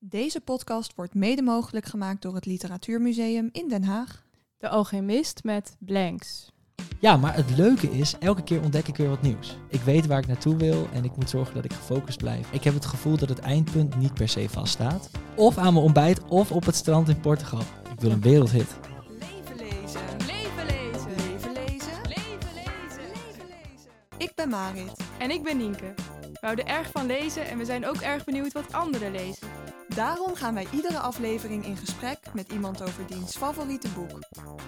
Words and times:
Deze 0.00 0.40
podcast 0.40 0.94
wordt 0.94 1.14
mede 1.14 1.42
mogelijk 1.42 1.86
gemaakt 1.86 2.22
door 2.22 2.34
het 2.34 2.46
Literatuurmuseum 2.46 3.48
in 3.52 3.68
Den 3.68 3.84
Haag. 3.84 4.24
De 4.58 4.68
Alchemist 4.68 5.44
met 5.44 5.76
Blanks. 5.78 6.52
Ja, 6.98 7.16
maar 7.16 7.34
het 7.34 7.56
leuke 7.56 7.90
is, 7.90 8.18
elke 8.18 8.42
keer 8.42 8.62
ontdek 8.62 8.88
ik 8.88 8.96
weer 8.96 9.08
wat 9.08 9.22
nieuws. 9.22 9.58
Ik 9.68 9.80
weet 9.80 10.06
waar 10.06 10.18
ik 10.18 10.26
naartoe 10.26 10.56
wil 10.56 10.88
en 10.92 11.04
ik 11.04 11.16
moet 11.16 11.30
zorgen 11.30 11.54
dat 11.54 11.64
ik 11.64 11.72
gefocust 11.72 12.18
blijf. 12.18 12.52
Ik 12.52 12.64
heb 12.64 12.74
het 12.74 12.86
gevoel 12.86 13.16
dat 13.16 13.28
het 13.28 13.38
eindpunt 13.38 13.96
niet 13.96 14.14
per 14.14 14.28
se 14.28 14.48
vaststaat. 14.48 15.10
Of 15.36 15.58
aan 15.58 15.72
mijn 15.72 15.84
ontbijt 15.84 16.24
of 16.24 16.52
op 16.52 16.64
het 16.64 16.74
strand 16.74 17.08
in 17.08 17.20
Portugal. 17.20 17.62
Ik 17.92 18.00
wil 18.00 18.10
een 18.10 18.20
wereldhit. 18.20 18.78
Leven 19.08 19.56
lezen. 19.56 20.00
Leven 20.26 20.66
lezen. 20.66 21.10
Leven 21.16 21.52
lezen. 21.52 22.02
Leven 22.02 22.54
lezen. 22.54 23.08
Leven 23.08 23.46
lezen. 23.46 23.90
Ik 24.18 24.32
ben 24.34 24.48
Marit. 24.48 25.00
En 25.18 25.30
ik 25.30 25.42
ben 25.42 25.56
Nienke. 25.56 25.94
We 26.40 26.46
houden 26.46 26.66
erg 26.66 26.90
van 26.90 27.06
lezen 27.06 27.46
en 27.46 27.58
we 27.58 27.64
zijn 27.64 27.86
ook 27.86 27.96
erg 27.96 28.24
benieuwd 28.24 28.52
wat 28.52 28.72
anderen 28.72 29.10
lezen. 29.10 29.48
Daarom 29.88 30.34
gaan 30.34 30.54
wij 30.54 30.66
iedere 30.72 30.98
aflevering 30.98 31.64
in 31.64 31.76
gesprek 31.76 32.18
met 32.32 32.52
iemand 32.52 32.82
over 32.82 33.06
diens 33.06 33.36
favoriete 33.36 33.88
boek. 33.88 34.18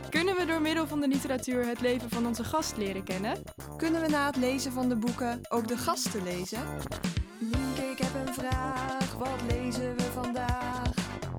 Kunnen 0.09 0.37
we 0.37 0.45
door 0.45 0.61
middel 0.61 0.87
van 0.87 1.01
de 1.01 1.09
literatuur 1.09 1.67
het 1.67 1.80
leven 1.80 2.11
van 2.11 2.27
onze 2.27 2.45
gast 2.45 2.77
leren 2.77 3.05
kennen? 3.05 3.43
Kunnen 3.77 4.01
we 4.01 4.09
na 4.09 4.27
het 4.27 4.37
lezen 4.37 4.73
van 4.73 4.89
de 4.89 4.97
boeken 4.97 5.41
ook 5.49 5.69
de 5.69 5.77
gasten 5.77 6.23
lezen? 6.23 6.61
Nienke, 7.39 7.83
ik 7.83 7.99
heb 7.99 8.27
een 8.27 8.35
vraag. 8.35 9.15
Wat 9.19 9.41
lezen 9.49 9.97
we 9.97 10.02
vandaag? 10.02 10.91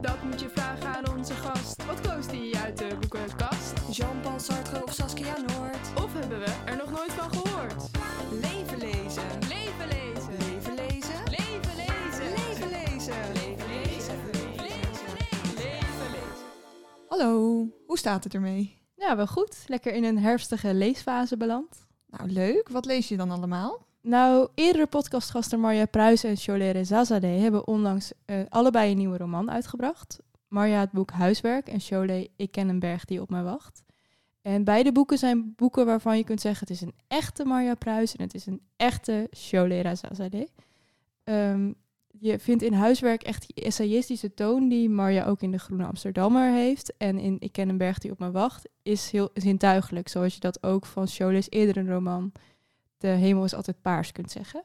Dat 0.02 0.24
moet 0.24 0.40
je 0.42 0.50
vragen 0.50 0.96
aan 0.96 1.18
onze 1.18 1.34
gast. 1.34 1.86
Wat 1.86 2.02
koos 2.02 2.28
die 2.28 2.58
uit 2.58 2.78
de 2.78 2.98
boekenkast? 3.00 3.74
Jean-Paul 3.92 4.40
Sartre 4.40 4.84
of 4.84 4.94
Saskia 4.94 5.36
Noord? 5.38 6.04
Of 6.04 6.14
hebben 6.14 6.40
we 6.40 6.54
er 6.66 6.78
nog 6.78 6.92
nooit 6.92 7.12
van 7.12 7.30
gehoord? 7.34 7.90
Hallo, 17.22 17.70
hoe 17.86 17.98
staat 17.98 18.24
het 18.24 18.34
ermee? 18.34 18.78
Ja, 18.96 19.16
wel 19.16 19.28
goed. 19.28 19.64
Lekker 19.68 19.94
in 19.94 20.04
een 20.04 20.18
herfstige 20.18 20.74
leesfase 20.74 21.38
beland. 21.38 21.88
Nou, 22.08 22.30
leuk. 22.30 22.70
Wat 22.70 22.86
lees 22.86 23.08
je 23.08 23.18
dan 23.18 23.32
allemaal? 23.32 23.86
Nou, 24.02 24.50
eerdere 24.56 24.88
podcastgasten 24.88 25.60
Marja 25.60 25.86
Pruis 25.86 26.24
en 26.24 26.38
Cholere 26.38 26.84
Zazadeh 26.84 27.42
hebben 27.42 27.68
onlangs 27.68 28.12
eh, 28.26 28.40
allebei 28.50 28.92
een 28.92 28.98
nieuwe 28.98 29.18
roman 29.18 29.52
uitgebracht. 29.52 30.20
Marja 30.48 30.80
het 30.80 30.92
boek 30.92 31.12
Huiswerk 31.12 31.68
en 31.68 31.80
Cholet 31.80 32.30
Ik 32.36 32.52
ken 32.52 32.70
een 32.70 32.80
berg 32.80 33.06
die 33.06 33.22
op 33.22 33.30
mij 33.30 33.44
wacht. 33.44 33.84
En 34.42 34.64
beide 34.64 34.92
boeken 34.92 35.18
zijn 35.18 35.54
boeken 35.56 35.86
waarvan 35.86 36.18
je 36.18 36.24
kunt 36.24 36.42
zeggen 36.42 36.68
het 36.68 36.76
is 36.76 36.82
een 36.82 36.96
echte 37.08 37.46
Marja 37.46 37.76
Pruis 37.76 38.16
en 38.16 38.24
het 38.24 38.34
is 38.34 38.46
een 38.46 38.62
echte 38.76 39.28
Cholera 39.32 39.96
Zazadeh. 39.96 40.48
Ehm, 41.24 41.72
je 42.20 42.40
vindt 42.40 42.64
in 42.64 42.74
Huiswerk 42.74 43.24
echt 43.24 43.54
die 43.54 43.66
essayistische 43.66 44.34
toon 44.34 44.70
die 44.70 44.90
Marja 44.90 45.26
ook 45.26 45.42
in 45.42 45.52
De 45.52 45.60
Groene 45.60 45.86
Amsterdammer 45.86 46.52
heeft. 46.52 46.98
En 46.98 47.20
in 47.20 47.36
Ik 47.40 47.52
ken 47.52 47.70
een 47.70 47.78
berg 47.78 47.98
die 47.98 48.12
op 48.12 48.20
mij 48.20 48.32
wacht 48.32 48.70
is 48.84 49.12
heel 49.12 49.30
zintuigelijk, 49.34 50.08
zoals 50.08 50.34
je 50.34 50.40
dat 50.40 50.64
ook 50.64 50.86
van 50.86 51.08
Cholet's 51.08 51.48
eerdere 51.50 51.94
roman 51.94 52.32
De 52.98 53.08
hemel 53.08 53.44
is 53.44 53.54
altijd 53.54 53.82
paars 53.82 54.12
kunt 54.12 54.32
zeggen. 54.32 54.64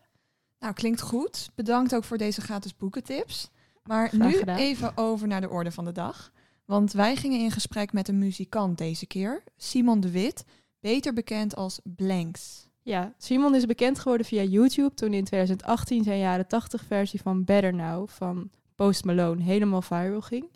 Nou, 0.59 0.75
klinkt 0.75 1.01
goed. 1.01 1.51
Bedankt 1.55 1.95
ook 1.95 2.05
voor 2.05 2.19
deze 2.19 2.41
gratis 2.41 2.77
boekentips. 2.77 3.51
Maar 3.83 4.09
Graag 4.09 4.31
nu 4.31 4.37
gedaan. 4.37 4.59
even 4.59 4.97
over 4.97 5.29
naar 5.29 5.41
de 5.41 5.51
orde 5.51 5.71
van 5.71 5.85
de 5.85 5.93
dag. 5.93 6.33
Want 6.65 6.93
wij 6.93 7.17
gingen 7.17 7.41
in 7.41 7.51
gesprek 7.51 7.93
met 7.93 8.09
een 8.09 8.19
muzikant 8.19 8.79
deze 8.79 9.07
keer, 9.07 9.43
Simon 9.57 10.01
de 10.01 10.11
Wit, 10.11 10.45
beter 10.81 11.13
bekend 11.13 11.57
als 11.57 11.81
Blanks. 11.85 12.66
Ja, 12.87 13.13
Simon 13.19 13.55
is 13.55 13.67
bekend 13.67 13.99
geworden 13.99 14.27
via 14.27 14.43
YouTube 14.43 14.95
toen 14.95 15.13
in 15.13 15.25
2018 15.25 16.05
zijn 16.05 16.19
jaren 16.19 16.47
80 16.47 16.85
versie 16.85 17.21
van 17.21 17.45
Better 17.45 17.75
Now 17.75 18.09
van 18.09 18.51
Post 18.75 19.05
Malone 19.05 19.43
helemaal 19.43 19.83
viral 19.83 20.21
ging. 20.21 20.51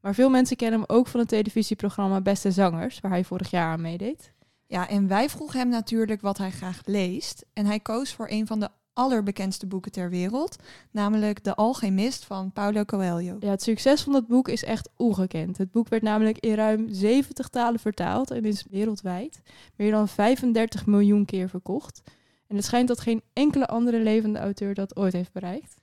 Maar 0.00 0.14
veel 0.14 0.30
mensen 0.30 0.56
kennen 0.56 0.80
hem 0.80 0.96
ook 0.96 1.06
van 1.06 1.20
het 1.20 1.28
televisieprogramma 1.28 2.20
Beste 2.20 2.50
Zangers, 2.50 3.00
waar 3.00 3.10
hij 3.10 3.24
vorig 3.24 3.50
jaar 3.50 3.72
aan 3.72 3.80
meedeed. 3.80 4.32
Ja, 4.66 4.88
en 4.88 5.08
wij 5.08 5.28
vroegen 5.28 5.58
hem 5.58 5.68
natuurlijk 5.68 6.20
wat 6.20 6.38
hij 6.38 6.50
graag 6.50 6.80
leest. 6.84 7.44
En 7.52 7.66
hij 7.66 7.80
koos 7.80 8.14
voor 8.14 8.26
een 8.30 8.46
van 8.46 8.60
de 8.60 8.68
allerbekendste 8.96 9.66
boeken 9.66 9.92
ter 9.92 10.10
wereld, 10.10 10.56
namelijk 10.90 11.44
De 11.44 11.54
Alchemist 11.54 12.24
van 12.24 12.52
Paulo 12.52 12.84
Coelho. 12.84 13.36
Ja, 13.40 13.50
het 13.50 13.62
succes 13.62 14.02
van 14.02 14.12
dat 14.12 14.26
boek 14.26 14.48
is 14.48 14.64
echt 14.64 14.88
ongekend. 14.96 15.58
Het 15.58 15.70
boek 15.70 15.88
werd 15.88 16.02
namelijk 16.02 16.38
in 16.38 16.54
ruim 16.54 16.86
70 16.90 17.48
talen 17.48 17.80
vertaald 17.80 18.30
en 18.30 18.44
is 18.44 18.64
wereldwijd 18.70 19.40
meer 19.76 19.90
dan 19.90 20.08
35 20.08 20.86
miljoen 20.86 21.24
keer 21.24 21.48
verkocht. 21.48 22.02
En 22.46 22.56
het 22.56 22.64
schijnt 22.64 22.88
dat 22.88 23.00
geen 23.00 23.22
enkele 23.32 23.66
andere 23.66 24.00
levende 24.00 24.38
auteur 24.38 24.74
dat 24.74 24.96
ooit 24.96 25.12
heeft 25.12 25.32
bereikt. 25.32 25.76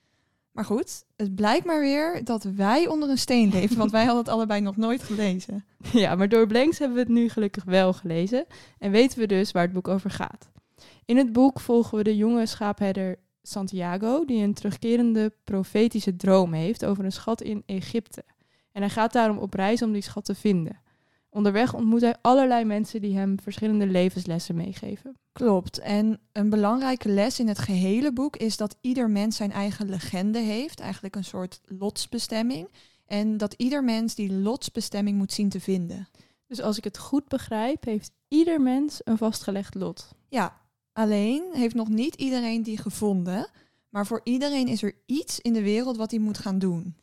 Maar 0.51 0.65
goed, 0.65 1.03
het 1.15 1.35
blijkt 1.35 1.65
maar 1.65 1.79
weer 1.79 2.23
dat 2.23 2.43
wij 2.43 2.87
onder 2.87 3.09
een 3.09 3.17
steen 3.17 3.49
leven, 3.49 3.77
want 3.77 3.91
wij 3.91 4.05
hadden 4.05 4.23
het 4.23 4.33
allebei 4.33 4.61
nog 4.61 4.77
nooit 4.77 5.03
gelezen. 5.03 5.65
Ja, 5.91 6.15
maar 6.15 6.29
door 6.29 6.47
Blanks 6.47 6.77
hebben 6.77 6.97
we 6.97 7.03
het 7.03 7.11
nu 7.11 7.29
gelukkig 7.29 7.63
wel 7.63 7.93
gelezen 7.93 8.45
en 8.79 8.91
weten 8.91 9.19
we 9.19 9.27
dus 9.27 9.51
waar 9.51 9.63
het 9.63 9.73
boek 9.73 9.87
over 9.87 10.09
gaat. 10.09 10.49
In 11.05 11.17
het 11.17 11.33
boek 11.33 11.59
volgen 11.59 11.97
we 11.97 12.03
de 12.03 12.15
jonge 12.15 12.45
schaapherder 12.45 13.15
Santiago, 13.41 14.25
die 14.25 14.43
een 14.43 14.53
terugkerende 14.53 15.33
profetische 15.43 16.15
droom 16.15 16.53
heeft 16.53 16.85
over 16.85 17.05
een 17.05 17.11
schat 17.11 17.41
in 17.41 17.63
Egypte. 17.65 18.23
En 18.71 18.81
hij 18.81 18.89
gaat 18.89 19.13
daarom 19.13 19.37
op 19.37 19.53
reis 19.53 19.81
om 19.81 19.91
die 19.91 20.01
schat 20.01 20.25
te 20.25 20.35
vinden. 20.35 20.81
Onderweg 21.29 21.73
ontmoet 21.73 22.01
hij 22.01 22.15
allerlei 22.21 22.65
mensen 22.65 23.01
die 23.01 23.17
hem 23.17 23.39
verschillende 23.39 23.87
levenslessen 23.87 24.55
meegeven. 24.55 25.17
Klopt. 25.31 25.79
En 25.79 26.19
een 26.31 26.49
belangrijke 26.49 27.09
les 27.09 27.39
in 27.39 27.47
het 27.47 27.59
gehele 27.59 28.13
boek 28.13 28.37
is 28.37 28.57
dat 28.57 28.77
ieder 28.81 29.09
mens 29.09 29.35
zijn 29.35 29.51
eigen 29.51 29.89
legende 29.89 30.39
heeft, 30.39 30.79
eigenlijk 30.79 31.15
een 31.15 31.23
soort 31.23 31.61
lotsbestemming. 31.65 32.67
En 33.05 33.37
dat 33.37 33.53
ieder 33.53 33.83
mens 33.83 34.15
die 34.15 34.33
lotsbestemming 34.33 35.17
moet 35.17 35.31
zien 35.31 35.49
te 35.49 35.59
vinden. 35.59 36.07
Dus 36.47 36.61
als 36.61 36.77
ik 36.77 36.83
het 36.83 36.97
goed 36.97 37.27
begrijp, 37.27 37.83
heeft 37.85 38.11
ieder 38.27 38.61
mens 38.61 39.01
een 39.03 39.17
vastgelegd 39.17 39.75
lot. 39.75 40.09
Ja, 40.29 40.61
alleen 40.93 41.43
heeft 41.51 41.75
nog 41.75 41.87
niet 41.87 42.15
iedereen 42.15 42.63
die 42.63 42.77
gevonden. 42.77 43.49
Maar 43.89 44.07
voor 44.07 44.21
iedereen 44.23 44.67
is 44.67 44.83
er 44.83 44.95
iets 45.05 45.39
in 45.39 45.53
de 45.53 45.61
wereld 45.61 45.97
wat 45.97 46.11
hij 46.11 46.19
moet 46.19 46.37
gaan 46.37 46.59
doen. 46.59 46.95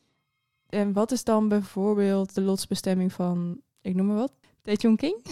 En 0.66 0.92
wat 0.92 1.12
is 1.12 1.24
dan 1.24 1.48
bijvoorbeeld 1.48 2.34
de 2.34 2.40
lotsbestemming 2.40 3.12
van, 3.12 3.60
ik 3.80 3.94
noem 3.94 4.06
maar 4.06 4.16
wat, 4.16 4.32
Tae 4.62 4.96
King? 4.96 5.26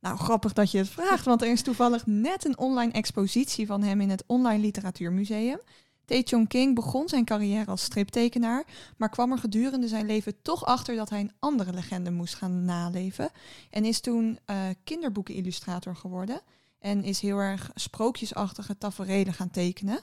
Nou, 0.00 0.16
grappig 0.16 0.52
dat 0.52 0.70
je 0.70 0.78
het 0.78 0.88
vraagt, 0.88 1.24
want 1.24 1.42
er 1.42 1.50
is 1.50 1.62
toevallig 1.62 2.06
net 2.06 2.44
een 2.44 2.58
online 2.58 2.92
expositie 2.92 3.66
van 3.66 3.82
hem 3.82 4.00
in 4.00 4.10
het 4.10 4.24
Online 4.26 4.62
Literatuurmuseum. 4.62 5.58
Tae 6.04 6.22
Chong 6.24 6.48
King 6.48 6.74
begon 6.74 7.08
zijn 7.08 7.24
carrière 7.24 7.70
als 7.70 7.82
striptekenaar, 7.82 8.64
maar 8.96 9.08
kwam 9.08 9.32
er 9.32 9.38
gedurende 9.38 9.88
zijn 9.88 10.06
leven 10.06 10.42
toch 10.42 10.64
achter 10.64 10.96
dat 10.96 11.10
hij 11.10 11.20
een 11.20 11.32
andere 11.38 11.72
legende 11.72 12.10
moest 12.10 12.34
gaan 12.34 12.64
naleven. 12.64 13.30
En 13.70 13.84
is 13.84 14.00
toen 14.00 14.38
eh 14.44 14.56
kinderboekenillustrator 14.84 15.96
geworden 15.96 16.40
en 16.78 17.04
is 17.04 17.20
heel 17.20 17.38
erg 17.38 17.70
sprookjesachtige 17.74 18.78
taferelen 18.78 19.32
gaan 19.32 19.50
tekenen. 19.50 20.00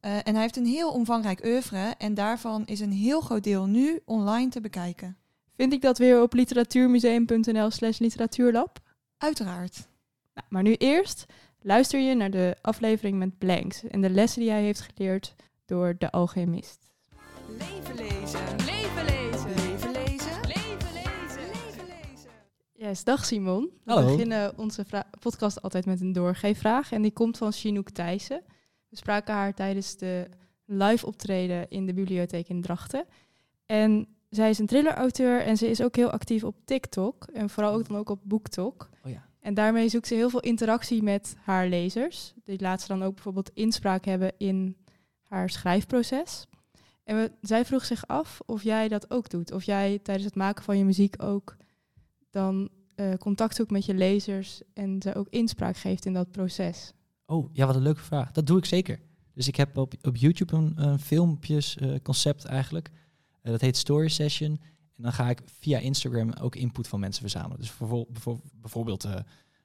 Eh, 0.00 0.16
en 0.16 0.32
hij 0.32 0.40
heeft 0.40 0.56
een 0.56 0.66
heel 0.66 0.92
omvangrijk 0.92 1.44
oeuvre 1.44 1.94
en 1.98 2.14
daarvan 2.14 2.66
is 2.66 2.80
een 2.80 2.92
heel 2.92 3.20
groot 3.20 3.44
deel 3.44 3.66
nu 3.66 4.00
online 4.04 4.50
te 4.50 4.60
bekijken. 4.60 5.16
Vind 5.56 5.72
ik 5.72 5.82
dat 5.82 5.98
weer 5.98 6.22
op 6.22 6.32
literatuurmuseum.nl 6.32 7.70
slash 7.70 7.98
literatuurlab? 7.98 8.78
Uiteraard. 9.18 9.88
Nou, 10.34 10.46
maar 10.50 10.62
nu 10.62 10.74
eerst 10.74 11.26
luister 11.60 12.00
je 12.00 12.14
naar 12.14 12.30
de 12.30 12.56
aflevering 12.62 13.18
met 13.18 13.38
Blanks 13.38 13.84
en 13.84 14.00
de 14.00 14.10
lessen 14.10 14.40
die 14.40 14.50
hij 14.50 14.62
heeft 14.62 14.80
geleerd 14.80 15.34
door 15.64 15.94
de 15.98 16.10
alchemist. 16.10 16.78
Leven 17.58 17.94
lezen! 17.94 18.65
Yes, 22.78 23.04
dag 23.04 23.24
Simon. 23.24 23.70
We 23.84 23.92
Hallo. 23.92 24.10
beginnen 24.10 24.58
onze 24.58 24.84
podcast 25.20 25.62
altijd 25.62 25.86
met 25.86 26.00
een 26.00 26.12
doorgeefvraag 26.12 26.92
en 26.92 27.02
die 27.02 27.10
komt 27.10 27.36
van 27.36 27.52
Chinook 27.52 27.90
Thijssen. 27.90 28.42
We 28.88 28.96
spraken 28.96 29.34
haar 29.34 29.54
tijdens 29.54 29.96
de 29.96 30.28
live 30.64 31.06
optreden 31.06 31.70
in 31.70 31.86
de 31.86 31.94
bibliotheek 31.94 32.48
in 32.48 32.62
Drachten. 32.62 33.04
En 33.66 34.08
zij 34.30 34.50
is 34.50 34.58
een 34.58 34.66
thrillerauteur 34.66 35.40
en 35.40 35.56
ze 35.56 35.68
is 35.68 35.82
ook 35.82 35.96
heel 35.96 36.10
actief 36.10 36.44
op 36.44 36.56
TikTok 36.64 37.24
en 37.32 37.50
vooral 37.50 37.72
ook 37.72 37.88
dan 37.88 37.96
ook 37.96 38.08
op 38.08 38.20
BookTok. 38.22 38.88
Oh 39.04 39.10
ja. 39.10 39.26
En 39.40 39.54
daarmee 39.54 39.88
zoekt 39.88 40.06
ze 40.06 40.14
heel 40.14 40.30
veel 40.30 40.40
interactie 40.40 41.02
met 41.02 41.36
haar 41.40 41.68
lezers. 41.68 42.34
Die 42.44 42.60
laat 42.60 42.80
ze 42.80 42.88
dan 42.88 43.02
ook 43.02 43.14
bijvoorbeeld 43.14 43.50
inspraak 43.54 44.04
hebben 44.04 44.32
in 44.38 44.76
haar 45.22 45.50
schrijfproces. 45.50 46.46
En 47.04 47.16
we, 47.16 47.30
zij 47.40 47.64
vroeg 47.64 47.84
zich 47.84 48.06
af 48.06 48.40
of 48.46 48.62
jij 48.62 48.88
dat 48.88 49.10
ook 49.10 49.30
doet. 49.30 49.52
Of 49.52 49.62
jij 49.62 49.98
tijdens 50.02 50.26
het 50.26 50.36
maken 50.36 50.64
van 50.64 50.78
je 50.78 50.84
muziek 50.84 51.22
ook 51.22 51.56
dan 52.36 52.68
eh, 52.94 53.14
contact 53.14 53.54
zoekt 53.54 53.70
met 53.70 53.84
je 53.84 53.94
lezers 53.94 54.62
en 54.74 55.02
ze 55.02 55.14
ook 55.14 55.28
inspraak 55.28 55.76
geeft 55.76 56.06
in 56.06 56.12
dat 56.12 56.30
proces. 56.30 56.92
Oh, 57.26 57.50
ja, 57.52 57.66
wat 57.66 57.74
een 57.74 57.82
leuke 57.82 58.00
vraag. 58.00 58.32
Dat 58.32 58.46
doe 58.46 58.58
ik 58.58 58.64
zeker. 58.64 59.00
Dus 59.34 59.48
ik 59.48 59.56
heb 59.56 59.76
op, 59.76 59.94
op 60.02 60.16
YouTube 60.16 60.56
een, 60.56 60.72
een 60.76 60.98
filmpjesconcept 60.98 62.02
concept 62.02 62.44
eigenlijk. 62.44 62.90
Eh, 63.42 63.50
dat 63.50 63.60
heet 63.60 63.76
Story 63.76 64.08
Session. 64.08 64.60
En 64.96 65.02
dan 65.02 65.12
ga 65.12 65.30
ik 65.30 65.42
via 65.44 65.78
Instagram 65.78 66.32
ook 66.32 66.56
input 66.56 66.88
van 66.88 67.00
mensen 67.00 67.22
verzamelen. 67.22 67.58
Dus 67.58 67.72
bijvoorbeeld, 68.60 69.04
eh, 69.04 69.14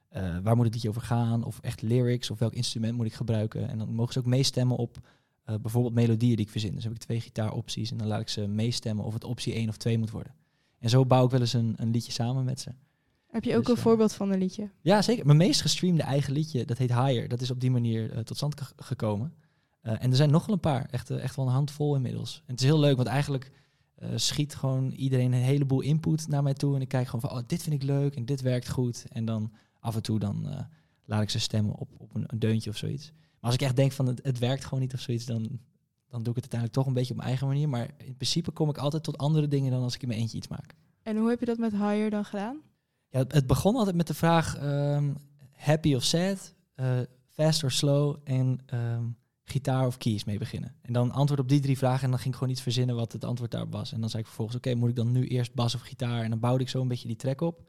eh, 0.10 0.38
waar 0.44 0.56
moet 0.56 0.66
het 0.66 0.74
liedje 0.74 0.90
over 0.90 1.02
gaan? 1.02 1.44
Of 1.44 1.60
echt 1.60 1.82
lyrics? 1.82 2.32
Of 2.32 2.40
welk 2.40 2.54
instrument 2.54 2.98
moet 2.98 3.06
ik 3.06 3.14
gebruiken? 3.14 3.70
En 3.70 3.78
dan 3.78 3.94
mogen 3.94 4.14
ze 4.14 4.20
ook 4.20 4.26
meestemmen 4.26 4.78
op 4.78 4.98
eh, 4.98 5.02
eh, 5.44 5.62
bijvoorbeeld 5.62 5.94
melodieën 5.94 6.36
die 6.36 6.46
ik 6.46 6.52
verzin. 6.52 6.76
Dus 6.76 6.84
heb 6.84 6.94
ik 6.94 7.00
twee 7.00 7.22
gitaaropties 7.22 7.92
en 7.92 7.98
dan 7.98 8.08
laat 8.08 8.22
ik 8.22 8.30
ze 8.30 8.48
meestemmen 8.48 9.06
of 9.06 9.14
het 9.14 9.24
optie 9.24 9.54
1 9.54 9.70
of 9.70 9.78
2 9.78 9.98
moet 9.98 10.12
worden. 10.12 10.34
En 10.82 10.90
zo 10.90 11.06
bouw 11.06 11.26
ik 11.26 11.32
wel 11.32 11.40
eens 11.40 11.54
een, 11.54 11.74
een 11.78 11.92
liedje 11.92 12.12
samen 12.12 12.44
met 12.44 12.60
ze. 12.60 12.70
Heb 13.28 13.44
je 13.44 13.52
ook 13.56 13.60
Dus, 13.60 13.70
een 13.70 13.76
ja. 13.76 13.82
voorbeeld 13.82 14.14
van 14.14 14.32
een 14.32 14.40
liedje? 14.40 14.70
Ja, 14.82 15.02
zeker. 15.02 15.26
Mijn 15.26 15.38
meest 15.38 15.62
gestreamde 15.62 16.04
eigen 16.04 16.34
liedje, 16.34 16.66
dat 16.66 16.78
heet 16.78 16.94
Higher. 16.94 17.28
Dat 17.28 17.42
is 17.42 17.52
op 17.52 17.60
die 17.60 17.72
manier 17.72 18.12
eh, 18.12 18.20
tot 18.20 18.38
stand 18.38 18.62
ge- 18.62 18.74
gekomen. 18.76 19.34
Eh, 19.82 20.04
en 20.04 20.10
er 20.10 20.16
zijn 20.16 20.32
nog 20.32 20.46
wel 20.46 20.56
een 20.56 20.62
paar. 20.62 20.86
Echt, 20.92 21.10
eh, 21.10 21.24
echt 21.24 21.36
wel 21.36 21.46
een 21.46 21.52
handvol 21.52 21.96
inmiddels. 21.96 22.36
En 22.46 22.52
het 22.52 22.60
is 22.60 22.66
heel 22.66 22.80
leuk, 22.80 22.96
want 22.96 23.08
eigenlijk 23.08 23.52
eh, 23.96 24.10
schiet 24.16 24.56
gewoon 24.56 24.92
iedereen 24.92 25.32
een 25.34 25.42
heleboel 25.42 25.82
input 25.82 26.28
naar 26.28 26.44
mij 26.44 26.54
toe. 26.54 26.76
En 26.76 26.82
ik 26.82 26.88
kijk 26.88 27.06
gewoon 27.06 27.22
van, 27.30 27.40
oh, 27.40 27.44
dit 27.48 27.64
vind 27.64 27.76
ik 27.76 27.84
leuk 27.84 28.16
en 28.16 28.26
dit 28.26 28.42
werkt 28.42 28.70
goed. 28.70 29.06
En 29.12 29.26
dan 29.26 29.52
af 29.80 29.96
en 29.96 30.02
toe 30.02 30.20
dan 30.20 30.50
eh, 30.50 30.60
laat 31.06 31.22
ik 31.22 31.30
ze 31.30 31.40
stemmen 31.40 31.76
op, 31.76 31.90
op 31.98 32.16
een, 32.16 32.24
een 32.28 32.40
deuntje 32.40 32.70
of 32.70 32.78
zoiets. 32.78 33.12
Maar 33.12 33.52
als 33.52 33.54
ik 33.54 33.62
echt 33.62 33.76
denk 33.76 33.92
van, 33.92 34.08
het, 34.08 34.20
het 34.24 34.40
werkt 34.40 34.64
gewoon 34.66 34.80
niet 34.80 34.94
of 34.94 35.00
zoiets, 35.00 35.26
dan, 35.26 35.60
dan 36.12 36.24
doe 36.24 36.34
ik 36.36 36.44
het 36.44 36.54
uiteindelijk 36.54 36.74
toch 36.74 36.86
een 36.88 36.94
beetje 36.94 37.10
op 37.12 37.16
mijn 37.18 37.28
eigen 37.30 37.48
manier. 37.48 37.70
Maar 37.70 37.90
in 37.98 38.16
principe 38.16 38.52
kom 38.52 38.70
ik 38.70 38.78
altijd 38.78 39.04
tot 39.04 39.18
andere 39.18 39.48
dingen 39.48 39.72
dan 39.72 39.84
als 39.84 39.96
ik 39.96 40.02
in 40.02 40.08
mijn 40.08 40.20
eentje 40.20 40.38
iets 40.38 40.48
maak. 40.48 40.74
En 41.04 41.18
hoe 41.18 41.30
heb 41.30 41.40
je 41.40 41.46
dat 41.46 41.58
met 41.58 41.72
Higher 41.72 42.10
dan 42.10 42.26
gedaan? 42.26 42.58
Ja, 43.10 43.26
het- 43.28 43.48
begon 43.48 43.76
altijd 43.76 43.96
met 43.96 44.08
de 44.08 44.14
vraag 44.14 44.56
ehm, 44.58 45.14
happy 45.52 45.96
of 45.96 46.04
sad, 46.04 46.54
eh, 46.76 47.00
fast 47.28 47.64
or 47.64 47.72
slow 47.72 48.16
en 48.24 48.60
ehm, 48.66 49.04
gitaar 49.44 49.86
of 49.88 49.98
keys 49.98 50.24
mee 50.24 50.38
beginnen. 50.38 50.76
En 50.82 50.94
dan 50.94 51.12
antwoord 51.12 51.42
op 51.42 51.50
die 51.50 51.60
drie 51.60 51.78
vragen 51.78 52.04
en 52.04 52.10
dan 52.10 52.20
ging 52.20 52.30
ik 52.34 52.36
gewoon 52.40 52.54
iets 52.54 52.62
verzinnen 52.62 52.96
wat 52.96 53.12
het 53.14 53.24
antwoord 53.24 53.52
daarop 53.52 53.72
was. 53.72 53.92
En 53.94 54.00
dan 54.00 54.10
zei 54.10 54.22
ik 54.22 54.28
vervolgens, 54.28 54.58
oké, 54.58 54.76
moet 54.76 54.90
ik 54.90 54.96
dan 54.96 55.12
nu 55.12 55.28
eerst 55.28 55.54
bas 55.54 55.76
of 55.76 55.82
gitaar? 55.82 56.24
En 56.24 56.30
dan 56.30 56.40
bouwde 56.40 56.64
ik 56.64 56.70
zo 56.70 56.82
een 56.82 56.88
beetje 56.88 57.08
die 57.08 57.18
track 57.18 57.42
op. 57.42 57.64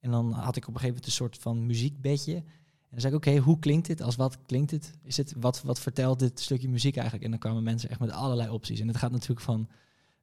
En 0.00 0.10
dan 0.10 0.32
had 0.32 0.56
ik 0.56 0.62
op 0.68 0.74
een 0.74 0.80
gegeven 0.80 0.86
moment 0.88 1.06
een 1.06 1.12
soort 1.12 1.38
van 1.38 1.66
muziekbedje. 1.66 2.42
En 2.90 2.96
dan 2.96 3.00
zei 3.00 3.14
ik, 3.14 3.26
oké, 3.26 3.36
hoe 3.36 3.58
klinkt 3.58 3.86
dit? 3.86 4.02
Als 4.02 4.16
wat 4.16 4.38
klinkt 4.46 4.70
dit? 4.70 4.92
Is 5.02 5.16
het 5.16 5.34
wat, 5.36 5.62
wat 5.62 5.80
vertelt 5.80 6.18
dit 6.18 6.40
stukje 6.40 6.68
muziek 6.68 6.94
eigenlijk? 6.94 7.24
En 7.24 7.30
dan 7.30 7.40
kwamen 7.40 7.62
mensen 7.62 7.90
echt 7.90 8.00
met 8.00 8.10
allerlei 8.10 8.50
opties. 8.50 8.80
En 8.80 8.88
het 8.88 8.96
gaat 8.96 9.10
natuurlijk 9.10 9.40
van, 9.40 9.68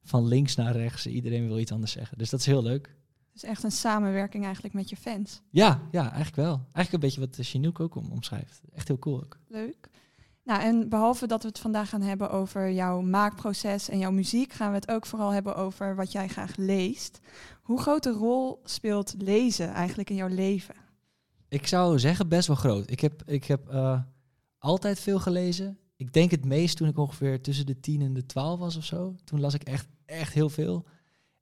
van 0.02 0.26
links 0.26 0.54
naar 0.54 0.76
rechts. 0.76 1.06
Iedereen 1.06 1.46
wil 1.46 1.58
iets 1.58 1.72
anders 1.72 1.92
zeggen. 1.92 2.18
Dus 2.18 2.30
dat 2.30 2.40
is 2.40 2.46
heel 2.46 2.62
leuk. 2.62 2.96
Dus 3.32 3.42
echt 3.42 3.62
een 3.62 3.70
samenwerking 3.70 4.44
eigenlijk 4.44 4.74
met 4.74 4.90
je 4.90 4.96
fans. 4.96 5.40
Ja, 5.50 5.80
ja, 5.90 6.02
eigenlijk 6.02 6.36
wel. 6.36 6.54
Eigenlijk 6.54 6.92
een 6.92 7.00
beetje 7.00 7.20
wat 7.20 7.34
de 7.34 7.42
Chinook 7.42 7.80
ook 7.80 7.94
om, 7.94 8.10
omschrijft. 8.10 8.60
Echt 8.74 8.88
heel 8.88 8.98
cool 8.98 9.20
ook. 9.20 9.38
Leuk. 9.48 9.88
Nou, 10.44 10.62
en 10.62 10.88
behalve 10.88 11.26
dat 11.26 11.42
we 11.42 11.48
het 11.48 11.58
vandaag 11.58 11.88
gaan 11.88 12.02
hebben 12.02 12.30
over 12.30 12.70
jouw 12.70 13.00
maakproces 13.00 13.88
en 13.88 13.98
jouw 13.98 14.10
muziek, 14.10 14.52
gaan 14.52 14.68
we 14.68 14.74
het 14.74 14.90
ook 14.90 15.06
vooral 15.06 15.30
hebben 15.30 15.56
over 15.56 15.96
wat 15.96 16.12
jij 16.12 16.28
graag 16.28 16.56
leest. 16.56 17.20
Hoe 17.62 17.80
grote 17.80 18.10
rol 18.10 18.60
speelt 18.64 19.14
lezen 19.18 19.72
eigenlijk 19.72 20.10
in 20.10 20.16
jouw 20.16 20.28
leven? 20.28 20.74
Ik 21.48 21.66
zou 21.66 21.98
zeggen 21.98 22.28
best 22.28 22.46
wel 22.46 22.56
groot. 22.56 22.90
Ik 22.90 23.00
heb, 23.00 23.22
ik 23.26 23.44
heb 23.44 23.68
eh, 23.68 24.00
altijd 24.58 25.00
veel 25.00 25.20
gelezen. 25.20 25.78
Ik 25.96 26.12
denk 26.12 26.30
het 26.30 26.44
meest 26.44 26.76
toen 26.76 26.88
ik 26.88 26.98
ongeveer 26.98 27.42
tussen 27.42 27.66
de 27.66 27.80
10 27.80 28.02
en 28.02 28.14
de 28.14 28.26
12 28.26 28.58
was 28.58 28.76
of 28.76 28.84
zo. 28.84 29.16
Toen 29.24 29.40
las 29.40 29.54
ik 29.54 29.62
echt, 29.62 29.88
echt 30.04 30.32
heel 30.32 30.48
veel. 30.50 30.84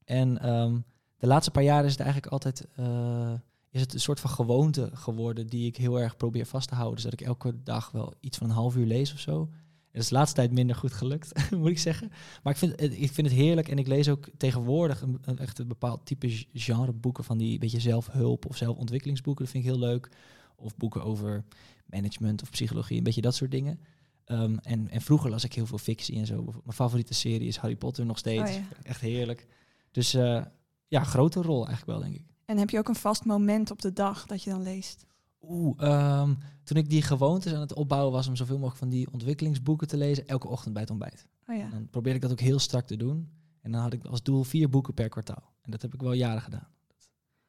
En 0.05 0.39
ehm, 0.39 0.79
de 1.17 1.27
laatste 1.27 1.51
paar 1.51 1.63
jaren 1.63 1.85
is 1.85 1.91
het 1.91 2.01
eigenlijk 2.01 2.33
altijd 2.33 2.67
eh, 2.77 3.33
is 3.77 3.83
het 3.83 3.95
een 3.95 4.01
soort 4.01 4.21
van 4.21 4.31
gewoonte 4.31 4.91
geworden 4.93 5.47
die 5.47 5.67
ik 5.67 5.77
heel 5.77 6.01
erg 6.01 6.17
probeer 6.17 6.47
vast 6.47 6.69
te 6.69 6.75
houden. 6.75 6.95
Dus 6.95 7.05
dat 7.05 7.21
ik 7.21 7.27
elke 7.27 7.63
dag 7.63 7.91
wel 7.91 8.15
iets 8.21 8.39
van 8.39 8.49
een 8.49 8.55
half 8.55 8.77
uur 8.77 8.87
lees 8.87 9.13
of 9.13 9.19
zo. 9.19 9.49
Dat 9.97 10.05
is 10.05 10.11
de 10.11 10.17
laatste 10.17 10.37
tijd 10.37 10.53
minder 10.53 10.77
goed 10.77 10.93
gelukt, 10.93 11.51
moet 11.59 11.69
ik 11.71 11.79
zeggen. 11.79 12.09
Maar 12.43 12.53
ik 12.53 12.59
vind, 12.59 12.81
het- 12.81 12.93
ik 13.01 13.13
vind 13.13 13.27
het 13.27 13.37
heerlijk 13.37 13.69
en 13.69 13.79
ik 13.79 13.87
lees 13.87 14.09
ook 14.09 14.29
tegenwoordig 14.37 15.01
een, 15.01 15.19
een 15.23 15.39
echt 15.39 15.59
een 15.59 15.69
bepaald 15.69 16.07
type 16.07 16.45
genre 16.53 16.93
boeken 16.93 17.25
van 17.25 17.39
die 17.39 17.59
beetje 17.59 17.81
zelfhulp 17.81 18.47
of 18.47 18.57
zelfontwikkelingsboeken. 18.57 19.45
Dat 19.45 19.53
vind 19.53 19.65
ik 19.65 19.71
heel 19.71 19.79
leuk. 19.81 20.09
Of 20.57 20.77
boeken 20.77 21.03
over 21.05 21.45
management 21.87 22.43
of 22.43 22.51
psychologie, 22.51 22.97
een 22.99 23.03
beetje 23.03 23.21
dat 23.21 23.35
soort 23.35 23.51
dingen. 23.51 23.81
Ehm, 24.25 24.57
en, 24.63 24.91
en 24.91 25.01
vroeger 25.01 25.31
las 25.31 25.45
ik 25.45 25.53
heel 25.53 25.67
veel 25.67 25.79
fictie 25.79 26.17
en 26.19 26.27
zo. 26.27 26.43
Mijn 26.45 26.61
favoriete 26.73 27.15
serie 27.15 27.49
is 27.49 27.57
Harry 27.57 27.77
Potter 27.77 28.07
nog 28.07 28.19
steeds. 28.19 28.51
Oh 28.51 28.57
ja. 28.57 28.63
Echt 28.83 29.01
heerlijk. 29.01 29.47
Dus 29.91 30.15
eh, 30.15 30.45
ja, 30.89 31.05
grote 31.05 31.43
rol 31.43 31.67
eigenlijk 31.67 31.99
wel, 31.99 32.09
denk 32.11 32.15
ik. 32.21 32.27
En 32.45 32.59
heb 32.59 32.71
je 32.71 32.79
ook 32.79 32.89
een 32.89 32.95
vast 32.95 33.25
moment 33.25 33.71
op 33.71 33.83
de 33.83 33.93
dag 33.93 34.27
dat 34.27 34.43
je 34.43 34.51
dan 34.51 34.63
leest? 34.63 35.07
Oeh, 35.43 35.83
ehm, 35.83 36.35
toen 36.65 36.77
ik 36.77 36.91
die 36.91 37.03
gewoontes 37.03 37.53
aan 37.53 37.61
het 37.61 37.75
opbouwen 37.75 38.13
was 38.13 38.29
om 38.29 38.37
zoveel 38.37 38.57
mogelijk 38.57 38.79
van 38.79 38.89
die 38.89 39.13
ontwikkelingsboeken 39.13 39.89
te 39.89 39.97
lezen, 39.97 40.27
elke 40.27 40.49
ochtend 40.49 40.73
bij 40.73 40.83
het 40.83 40.91
ontbijt. 40.91 41.27
Oh 41.47 41.57
ja. 41.57 41.63
En 41.63 41.71
dan 41.71 41.89
probeerde 41.91 42.17
ik 42.17 42.23
dat 42.23 42.33
ook 42.33 42.41
heel 42.41 42.59
strak 42.59 42.87
te 42.87 42.97
doen. 42.97 43.31
En 43.61 43.73
dan 43.73 43.81
had 43.81 43.93
ik 43.93 44.05
als 44.05 44.23
doel 44.23 44.43
vier 44.43 44.69
boeken 44.69 44.95
per 44.95 45.09
kwartaal. 45.09 45.53
En 45.63 45.71
dat 45.71 45.83
heb 45.83 45.95
ik 45.95 46.01
wel 46.01 46.13
jaren 46.13 46.43
gedaan. 46.43 46.69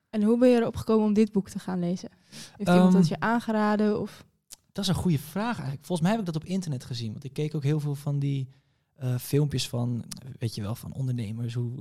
En 0.10 0.24
hoe 0.24 0.38
ben 0.38 0.50
je 0.50 0.56
erop 0.58 0.76
gekomen 0.76 1.06
om 1.06 1.14
dit 1.14 1.32
boek 1.32 1.50
te 1.50 1.60
gaan 1.60 1.80
lezen? 1.80 2.10
Heeft 2.30 2.70
iemand 2.70 2.88
Ehm, 2.88 2.98
dat 3.02 3.08
je 3.08 3.20
aangeraden? 3.20 4.02
Of... 4.02 4.26
Dat 4.72 4.84
is 4.84 4.90
een 4.90 5.02
goede 5.02 5.20
vraag 5.20 5.56
eigenlijk. 5.56 5.86
Volgens 5.86 6.02
mij 6.02 6.12
heb 6.12 6.20
ik 6.20 6.34
dat 6.34 6.44
op 6.44 6.50
internet 6.50 6.84
gezien. 6.84 7.12
Want 7.12 7.24
ik 7.24 7.34
keek 7.34 7.56
ook 7.56 7.64
heel 7.64 7.80
veel 7.80 7.96
van 7.96 8.20
die 8.20 8.50
eh, 8.98 9.18
filmpjes 9.18 9.70
van, 9.70 10.04
weet 10.40 10.56
je 10.56 10.62
wel, 10.62 10.76
van 10.76 10.94
ondernemers. 10.94 11.54
Hoe, 11.54 11.72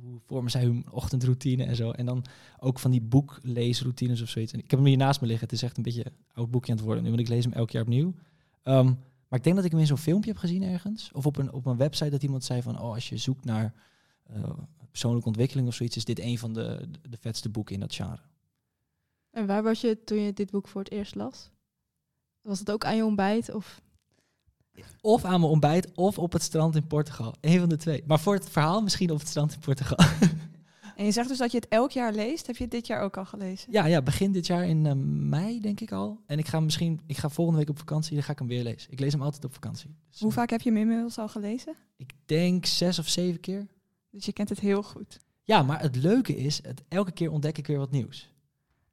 hoe, 0.00 0.20
vormen 0.26 0.50
zij 0.50 0.62
hun 0.62 0.84
ochtendroutine 0.90 1.64
en 1.64 1.76
zo. 1.76 1.90
En 1.90 2.06
dan 2.06 2.24
ook 2.58 2.78
van 2.78 2.90
die 2.90 3.00
boekleesroutines 3.00 4.22
of 4.22 4.28
zoiets. 4.28 4.52
En 4.52 4.58
ik 4.58 4.70
heb 4.70 4.78
hem 4.78 4.88
hier 4.88 4.96
naast 4.96 5.20
me 5.20 5.26
liggen. 5.26 5.44
Het 5.44 5.56
is 5.56 5.62
echt 5.62 5.76
een 5.76 5.82
beetje 5.82 6.12
oud 6.32 6.50
boekje 6.50 6.70
aan 6.70 6.76
het 6.76 6.86
worden 6.86 7.04
nu. 7.04 7.08
Want 7.08 7.20
ik 7.20 7.28
lees 7.28 7.44
hem 7.44 7.52
elk 7.52 7.70
jaar 7.70 7.82
opnieuw. 7.82 8.14
Ehm, 8.62 8.86
maar 9.28 9.38
ik 9.38 9.44
denk 9.44 9.56
dat 9.56 9.64
ik 9.64 9.70
hem 9.70 9.80
in 9.80 9.86
zo'n 9.86 9.96
filmpje 9.96 10.30
heb 10.30 10.38
gezien 10.38 10.62
ergens. 10.62 11.10
Of 11.12 11.26
op 11.26 11.36
een, 11.36 11.52
op 11.52 11.66
een 11.66 11.76
website 11.76 12.10
dat 12.10 12.22
iemand 12.22 12.44
zei 12.44 12.62
van... 12.62 12.80
Oh, 12.80 12.92
als 12.92 13.08
je 13.08 13.16
zoekt 13.16 13.44
naar 13.44 13.74
eh, 14.22 14.50
persoonlijke 14.90 15.28
ontwikkeling 15.28 15.68
of 15.68 15.74
zoiets... 15.74 15.96
is 15.96 16.04
dit 16.04 16.18
een 16.18 16.38
van 16.38 16.52
de, 16.52 16.88
de, 16.90 17.08
de 17.08 17.18
vetste 17.20 17.48
boeken 17.48 17.74
in 17.74 17.80
dat 17.80 17.94
genre. 17.94 18.22
En 19.30 19.46
waar 19.46 19.62
was 19.62 19.80
je 19.80 20.04
toen 20.04 20.18
je 20.18 20.32
dit 20.32 20.50
boek 20.50 20.68
voor 20.68 20.80
het 20.80 20.90
eerst 20.90 21.14
las? 21.14 21.50
Was 22.40 22.58
het 22.58 22.70
ook 22.70 22.84
aan 22.84 22.96
je 22.96 23.04
ontbijt? 23.04 23.54
Of... 23.54 23.82
Of 25.00 25.24
aan 25.24 25.40
mijn 25.40 25.52
ontbijt 25.52 25.90
of 25.94 26.18
op 26.18 26.32
het 26.32 26.42
strand 26.42 26.76
in 26.76 26.86
Portugal. 26.86 27.34
Eén 27.40 27.58
van 27.58 27.68
de 27.68 27.76
twee. 27.76 28.02
Maar 28.06 28.20
voor 28.20 28.34
het 28.34 28.50
verhaal 28.50 28.82
misschien 28.82 29.10
op 29.10 29.18
het 29.18 29.28
strand 29.28 29.52
in 29.52 29.58
Portugal. 29.58 29.98
En 30.96 31.04
je 31.04 31.10
zegt 31.12 31.28
dus 31.28 31.38
dat 31.38 31.50
je 31.52 31.58
het 31.58 31.68
elk 31.68 31.90
jaar 31.90 32.12
leest. 32.12 32.46
Heb 32.46 32.56
je 32.56 32.62
het 32.62 32.72
dit 32.72 32.86
jaar 32.86 33.02
ook 33.02 33.16
al 33.16 33.24
gelezen? 33.24 33.72
ja, 33.72 33.86
ja, 33.86 34.02
begin 34.02 34.32
dit 34.32 34.46
jaar 34.46 34.66
in 34.66 34.86
eh, 34.86 34.92
mei 35.06 35.60
denk 35.60 35.80
ik 35.80 35.92
al. 35.92 36.20
En 36.26 36.38
ik 36.38 36.46
ga 36.46 36.60
misschien, 36.60 37.00
ik 37.06 37.16
ga 37.16 37.28
volgende 37.28 37.60
week 37.60 37.68
op 37.68 37.78
vakantie, 37.78 38.14
dan 38.14 38.22
ga 38.22 38.32
ik 38.32 38.38
hem 38.38 38.48
weer 38.48 38.62
lezen. 38.62 38.92
Ik 38.92 39.00
lees 39.00 39.12
hem 39.12 39.22
altijd 39.22 39.44
op 39.44 39.52
vakantie. 39.54 39.94
Dus, 40.10 40.20
Hoe 40.20 40.30
eh, 40.30 40.36
vaak 40.36 40.50
heb 40.50 40.60
je 40.60 40.70
hem 40.70 40.78
inmiddels 40.78 41.18
al 41.18 41.28
gelezen? 41.28 41.74
Ik 41.96 42.12
denk 42.24 42.66
zes 42.66 42.98
of 42.98 43.08
zeven 43.08 43.40
keer. 43.40 43.66
Dus 44.10 44.24
je 44.24 44.32
kent 44.32 44.48
het 44.48 44.60
heel 44.60 44.82
goed. 44.82 45.18
Ja, 45.42 45.62
maar 45.62 45.80
het 45.80 45.96
leuke 45.96 46.36
is, 46.36 46.60
het, 46.62 46.82
elke 46.88 47.12
keer 47.12 47.30
ontdek 47.30 47.58
ik 47.58 47.66
weer 47.66 47.78
wat 47.78 47.90
nieuws. 47.90 48.32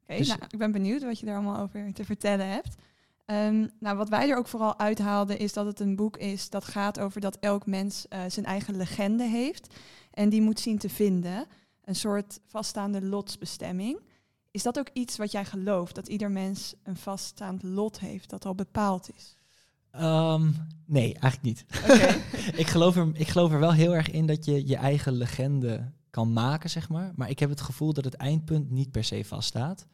Oké, 0.03 0.17
Dus- 0.17 0.27
nou, 0.27 0.39
ik 0.49 0.57
ben 0.57 0.71
benieuwd 0.71 1.03
wat 1.03 1.19
je 1.19 1.25
daar 1.25 1.35
allemaal 1.35 1.59
over 1.59 1.93
te 1.93 2.05
vertellen 2.05 2.49
hebt. 2.49 2.75
Ehm, 3.31 3.67
nou, 3.79 3.97
wat 3.97 4.09
wij 4.09 4.29
er 4.29 4.37
ook 4.37 4.47
vooral 4.47 4.79
uithaalden 4.79 5.39
is 5.39 5.53
dat 5.53 5.65
het 5.65 5.79
een 5.79 5.95
boek 5.95 6.17
is 6.17 6.49
dat 6.49 6.65
gaat 6.65 6.99
over 6.99 7.21
dat 7.21 7.37
elk 7.39 7.65
mens 7.65 8.07
eh, 8.07 8.19
zijn 8.27 8.45
eigen 8.45 8.77
legende 8.77 9.23
heeft 9.23 9.75
en 10.11 10.29
die 10.29 10.41
moet 10.41 10.59
zien 10.59 10.77
te 10.77 10.89
vinden. 10.89 11.45
Een 11.83 11.95
soort 11.95 12.39
vaststaande 12.47 13.01
lotsbestemming. 13.01 13.99
Is 14.51 14.63
dat 14.63 14.79
ook 14.79 14.89
iets 14.93 15.17
wat 15.17 15.31
jij 15.31 15.45
gelooft, 15.45 15.95
dat 15.95 16.07
ieder 16.07 16.31
mens 16.31 16.73
een 16.83 16.95
vaststaand 16.95 17.63
lot 17.63 17.99
heeft 17.99 18.29
dat 18.29 18.45
al 18.45 18.55
bepaald 18.55 19.09
is? 19.15 19.35
Ehm, 19.91 20.51
nee, 20.85 21.13
eigenlijk 21.17 21.41
niet. 21.41 21.65
Ik, 22.61 22.67
geloof 22.67 22.95
er, 22.95 23.09
ik 23.13 23.27
geloof 23.27 23.51
er 23.51 23.59
wel 23.59 23.73
heel 23.73 23.95
erg 23.95 24.11
in 24.11 24.25
dat 24.25 24.45
je 24.45 24.67
je 24.67 24.75
eigen 24.75 25.13
legende 25.13 25.91
kan 26.09 26.33
maken, 26.33 26.69
zeg 26.69 26.89
maar. 26.89 27.11
Maar 27.15 27.29
ik 27.29 27.39
heb 27.39 27.49
het 27.49 27.61
gevoel 27.61 27.93
dat 27.93 28.03
het 28.03 28.15
eindpunt 28.15 28.71
niet 28.71 28.91
per 28.91 29.03
se 29.03 29.25
vaststaat. 29.25 29.87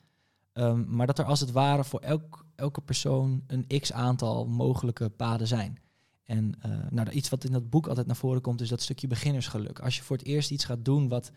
Ehm, 0.57 0.95
maar 0.95 1.07
dat 1.07 1.19
er 1.19 1.25
als 1.25 1.39
het 1.39 1.51
ware 1.51 1.83
voor 1.83 1.99
elk, 1.99 2.45
elke 2.55 2.81
persoon 2.81 3.43
een 3.47 3.79
x 3.79 3.93
aantal 3.93 4.47
mogelijke 4.47 5.09
paden 5.09 5.47
zijn. 5.47 5.79
En 6.23 6.53
eh, 6.59 6.71
nou, 6.89 7.09
iets 7.09 7.29
wat 7.29 7.43
in 7.43 7.51
dat 7.51 7.69
boek 7.69 7.87
altijd 7.87 8.07
naar 8.07 8.15
voren 8.15 8.41
komt, 8.41 8.61
is 8.61 8.69
dat 8.69 8.81
stukje 8.81 9.07
beginnersgeluk. 9.07 9.79
Als 9.79 9.95
je 9.95 10.03
voor 10.03 10.17
het 10.17 10.25
eerst 10.25 10.51
iets 10.51 10.65
gaat 10.65 10.85
doen 10.85 11.07
wat 11.07 11.31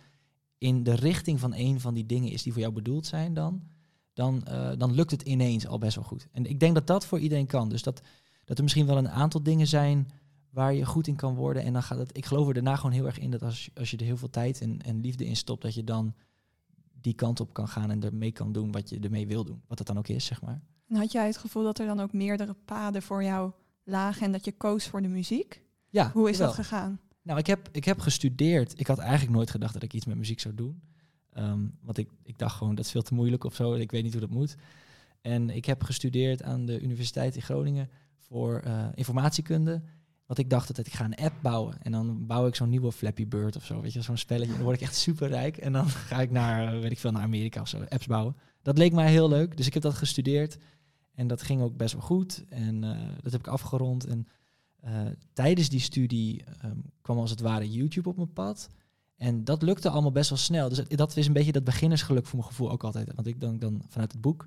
in 0.59 0.83
de 0.83 0.95
richting 0.95 1.41
van 1.41 1.55
een 1.55 1.81
van 1.81 1.95
die 1.95 2.07
dingen 2.07 2.31
is 2.31 2.43
die 2.43 2.53
voor 2.53 2.61
jou 2.61 2.75
bedoeld 2.75 3.07
zijn, 3.07 3.35
dan, 3.35 3.63
dan, 4.13 4.45
eh, 4.45 4.71
dan 4.79 4.93
lukt 4.93 5.11
het 5.11 5.23
ineens 5.23 5.67
al 5.67 5.79
best 5.79 5.95
wel 5.95 6.05
goed. 6.05 6.29
En 6.33 6.47
ik 6.47 6.61
denk 6.61 6.75
dat 6.75 6.87
dat 6.87 7.07
voor 7.07 7.19
iedereen 7.19 7.47
kan. 7.47 7.69
Dus 7.69 7.83
dat, 7.83 8.01
dat 8.45 8.57
er 8.57 8.63
misschien 8.63 8.87
wel 8.87 8.99
een 8.99 9.11
aantal 9.11 9.43
dingen 9.43 9.67
zijn 9.67 10.09
waar 10.51 10.75
je 10.75 10.87
goed 10.87 11.07
in 11.07 11.17
kan 11.17 11.35
worden. 11.35 11.63
En 11.63 11.73
dan 11.73 11.83
gaat 11.83 11.99
het. 11.99 12.17
Ik 12.17 12.27
geloof 12.27 12.49
er 12.49 12.55
daarna 12.55 12.77
gewoon 12.77 12.93
heel 12.93 13.07
erg 13.07 13.19
in 13.19 13.31
dat 13.31 13.43
als, 13.43 13.71
als 13.75 13.91
je 13.91 13.97
er 13.97 14.05
heel 14.05 14.17
veel 14.17 14.31
tijd 14.31 14.61
en, 14.61 14.83
en 14.83 15.01
liefde 15.01 15.27
in 15.27 15.37
stopt, 15.37 15.63
dat 15.63 15.75
je 15.75 15.85
dan 15.85 16.15
die 17.01 17.15
kant 17.15 17.41
op 17.41 17.53
kan 17.53 17.69
gaan 17.69 17.91
en 17.91 18.03
ermee 18.03 18.33
kan 18.33 18.53
doen 18.53 18.73
wat 18.73 18.89
je 18.89 18.99
ermee 19.01 19.27
wil 19.27 19.45
doen. 19.45 19.63
Wat 19.67 19.79
dat 19.79 19.87
dan 19.87 19.99
ook 19.99 20.09
is, 20.09 20.25
zeg 20.25 20.43
maar. 20.43 20.61
En 20.89 20.97
had 20.97 21.13
jij 21.13 21.27
het 21.27 21.37
gevoel 21.37 21.63
dat 21.63 21.79
er 21.79 21.87
dan 21.87 22.01
ook 22.01 22.13
meerdere 22.13 22.55
paden 22.65 23.03
voor 23.03 23.23
jou 23.23 23.53
lagen 23.85 24.23
en 24.23 24.33
dat 24.33 24.45
je 24.45 24.53
koos 24.53 24.87
voor 24.87 25.03
de 25.03 25.09
muziek? 25.09 25.63
Ja, 25.89 26.11
Hoe 26.13 26.31
is 26.31 26.37
dat 26.37 26.55
gegaan? 26.55 27.01
Nou, 27.23 27.39
ik 27.39 27.47
heb, 27.47 27.69
ik 27.73 27.85
heb 27.85 28.01
gestudeerd. 28.01 28.81
Ik 28.81 28.87
had 28.87 28.99
eigenlijk 28.99 29.33
nooit 29.33 29.51
gedacht 29.51 29.73
dat 29.73 29.83
ik 29.83 29.93
iets 29.93 30.07
met 30.07 30.17
muziek 30.17 30.41
zou 30.41 30.55
doen. 30.55 30.83
Ehm, 31.33 31.67
want 31.81 31.99
ik, 31.99 32.11
ik 32.23 32.39
dacht 32.39 32.57
gewoon, 32.57 32.75
dat 32.75 32.85
is 32.85 32.91
veel 32.91 33.03
te 33.03 33.15
moeilijk 33.15 33.45
of 33.45 33.55
zo. 33.55 33.75
Ik 33.75 33.91
weet 33.91 34.03
niet 34.03 34.13
hoe 34.13 34.21
dat 34.21 34.31
moet. 34.31 34.57
En 35.21 35.51
ik 35.51 35.65
heb 35.65 35.83
gestudeerd 35.83 36.43
aan 36.43 36.67
de 36.67 36.81
Universiteit 36.81 37.37
in 37.37 37.43
Groningen 37.43 37.91
voor 38.19 38.61
eh, 38.61 38.87
informatiekunde. 38.95 39.83
Want 40.31 40.43
ik 40.43 40.51
dacht 40.51 40.69
altijd, 40.69 40.87
ik 40.87 40.93
ga 40.93 41.05
een 41.05 41.15
app 41.15 41.35
bouwen. 41.43 41.83
En 41.83 41.93
dan 41.93 42.27
bouw 42.27 42.47
ik 42.47 42.55
zo'n 42.55 42.69
nieuwe 42.69 42.93
Flappy 42.93 43.29
Bird 43.29 43.57
of 43.57 43.65
zo. 43.65 43.81
Weet 43.81 43.93
je, 43.93 44.03
zo'n 44.03 44.17
spelletje. 44.17 44.53
Dan 44.53 44.63
word 44.63 44.77
ik 44.77 44.83
echt 44.83 44.97
super 44.97 45.29
rijk. 45.29 45.57
En 45.57 45.73
dan 45.73 45.89
ga 46.09 46.21
ik 46.21 46.31
naar, 46.31 46.75
eh, 46.75 46.81
weet 46.81 46.91
ik 46.91 46.99
veel, 46.99 47.11
naar 47.11 47.23
Amerika 47.23 47.61
of 47.61 47.69
zo, 47.69 47.85
apps 47.89 48.07
bouwen. 48.07 48.37
Dat 48.63 48.79
leek 48.79 48.93
mij 48.93 49.11
heel 49.11 49.29
leuk. 49.29 49.57
Dus 49.57 49.67
ik 49.67 49.75
heb 49.75 49.83
dat 49.83 49.95
gestudeerd. 49.95 50.59
En 51.15 51.27
dat 51.27 51.43
ging 51.43 51.63
ook 51.63 51.77
best 51.77 51.93
wel 51.93 52.03
goed. 52.03 52.45
En 52.49 52.85
eh, 52.85 53.09
dat 53.23 53.33
heb 53.33 53.41
ik 53.41 53.47
afgerond. 53.47 54.07
En 54.07 54.27
eh, 54.81 55.07
tijdens 55.33 55.69
die 55.69 55.81
studie 55.81 56.45
ehm, 56.61 56.79
kwam 57.01 57.19
als 57.19 57.31
het 57.31 57.41
ware 57.41 57.71
YouTube 57.71 58.09
op 58.09 58.17
mijn 58.17 58.33
pad. 58.33 58.69
En 59.17 59.45
dat 59.45 59.63
lukte 59.63 59.91
allemaal 59.91 60.13
best 60.13 60.29
wel 60.29 60.39
snel. 60.39 60.69
Dus 60.69 60.89
dat 60.89 61.17
is 61.17 61.27
een 61.27 61.33
beetje 61.33 61.53
dat 61.53 61.65
beginnersgeluk 61.65 62.27
voor 62.27 62.39
mijn 62.39 62.51
gevoel 62.51 62.71
ook 62.71 62.85
altijd. 62.85 63.15
Want 63.15 63.27
ik 63.27 63.41
denk 63.41 63.61
dan 63.61 63.83
vanuit 63.89 64.13
het 64.13 64.21
boek 64.21 64.47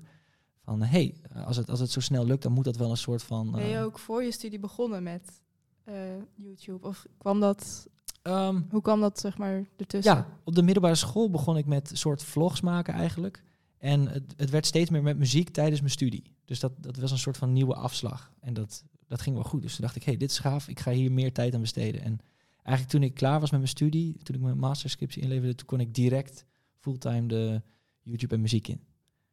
van... 0.62 0.82
hé, 0.82 0.86
hey, 0.86 1.44
als, 1.44 1.56
het, 1.56 1.70
als 1.70 1.80
het 1.80 1.90
zo 1.90 2.00
snel 2.00 2.26
lukt, 2.26 2.42
dan 2.42 2.52
moet 2.52 2.64
dat 2.64 2.76
wel 2.76 2.90
een 2.90 2.96
soort 2.96 3.22
van... 3.22 3.50
Ben 3.50 3.66
je 3.66 3.78
ook 3.78 3.98
voor 3.98 4.22
je 4.22 4.32
studie 4.32 4.58
begonnen 4.58 5.02
met 5.02 5.42
eh, 5.84 5.94
YouTube? 6.34 6.86
Of 6.86 7.06
kwam 7.18 7.40
dat, 7.40 7.88
ehm, 8.22 8.60
hoe 8.70 8.82
kwam 8.82 9.00
dat 9.00 9.20
zeg 9.20 9.38
maar 9.38 9.64
ertussen? 9.76 10.14
Ja, 10.14 10.26
op 10.44 10.54
de 10.54 10.62
middelbare 10.62 10.94
school 10.94 11.30
begon 11.30 11.56
ik 11.56 11.66
met 11.66 11.90
soort 11.92 12.22
vlogs 12.22 12.60
maken 12.60 12.94
eigenlijk. 12.94 13.42
En 13.78 14.08
het, 14.08 14.34
het 14.36 14.50
werd 14.50 14.66
steeds 14.66 14.90
meer 14.90 15.02
met 15.02 15.18
muziek 15.18 15.50
tijdens 15.50 15.80
mijn 15.80 15.92
studie. 15.92 16.22
Dus 16.44 16.60
dat, 16.60 16.72
dat 16.82 16.96
was 16.96 17.10
een 17.10 17.18
soort 17.18 17.36
van 17.36 17.52
nieuwe 17.52 17.74
afslag. 17.74 18.32
En 18.40 18.54
dat, 18.54 18.84
dat 19.06 19.20
ging 19.20 19.34
wel 19.34 19.44
goed. 19.44 19.62
Dus 19.62 19.72
toen 19.72 19.84
dacht 19.84 19.96
ik, 19.96 20.02
hé, 20.02 20.10
hey, 20.10 20.20
dit 20.20 20.30
is 20.30 20.38
gaaf. 20.38 20.68
Ik 20.68 20.80
ga 20.80 20.90
hier 20.90 21.12
meer 21.12 21.32
tijd 21.32 21.54
aan 21.54 21.60
besteden. 21.60 22.02
En 22.02 22.20
eigenlijk 22.62 22.88
toen 22.88 23.02
ik 23.02 23.14
klaar 23.14 23.40
was 23.40 23.50
met 23.50 23.60
mijn 23.60 23.72
studie, 23.72 24.18
toen 24.22 24.36
ik 24.36 24.42
mijn 24.42 24.58
masterscriptie 24.58 25.22
inleverde, 25.22 25.54
toen 25.54 25.66
kon 25.66 25.80
ik 25.80 25.94
direct 25.94 26.44
fulltime 26.74 27.26
de 27.26 27.62
YouTube 28.02 28.34
en 28.34 28.40
muziek 28.40 28.68
in. 28.68 28.80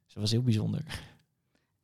Dus 0.05 0.13
dat 0.13 0.23
was 0.23 0.31
heel 0.31 0.41
bijzonder. 0.41 0.83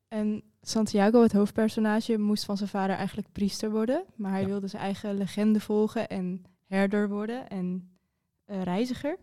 En 0.07 0.43
Santiago, 0.69 1.21
het 1.21 1.31
hoofdpersonage, 1.31 2.17
moest 2.17 2.45
van 2.45 2.57
zijn 2.57 2.69
vader 2.69 2.95
eigenlijk 2.95 3.31
priester 3.31 3.71
worden. 3.71 4.03
Maar 4.15 4.31
hij 4.31 4.41
Ja. 4.41 4.47
wilde 4.47 4.67
zijn 4.67 4.81
eigen 4.81 5.17
legende 5.17 5.59
volgen 5.59 6.07
en 6.09 6.43
herder 6.65 7.09
worden 7.09 7.49
en 7.49 7.89
eh, 8.45 8.61
reiziger. 8.63 9.17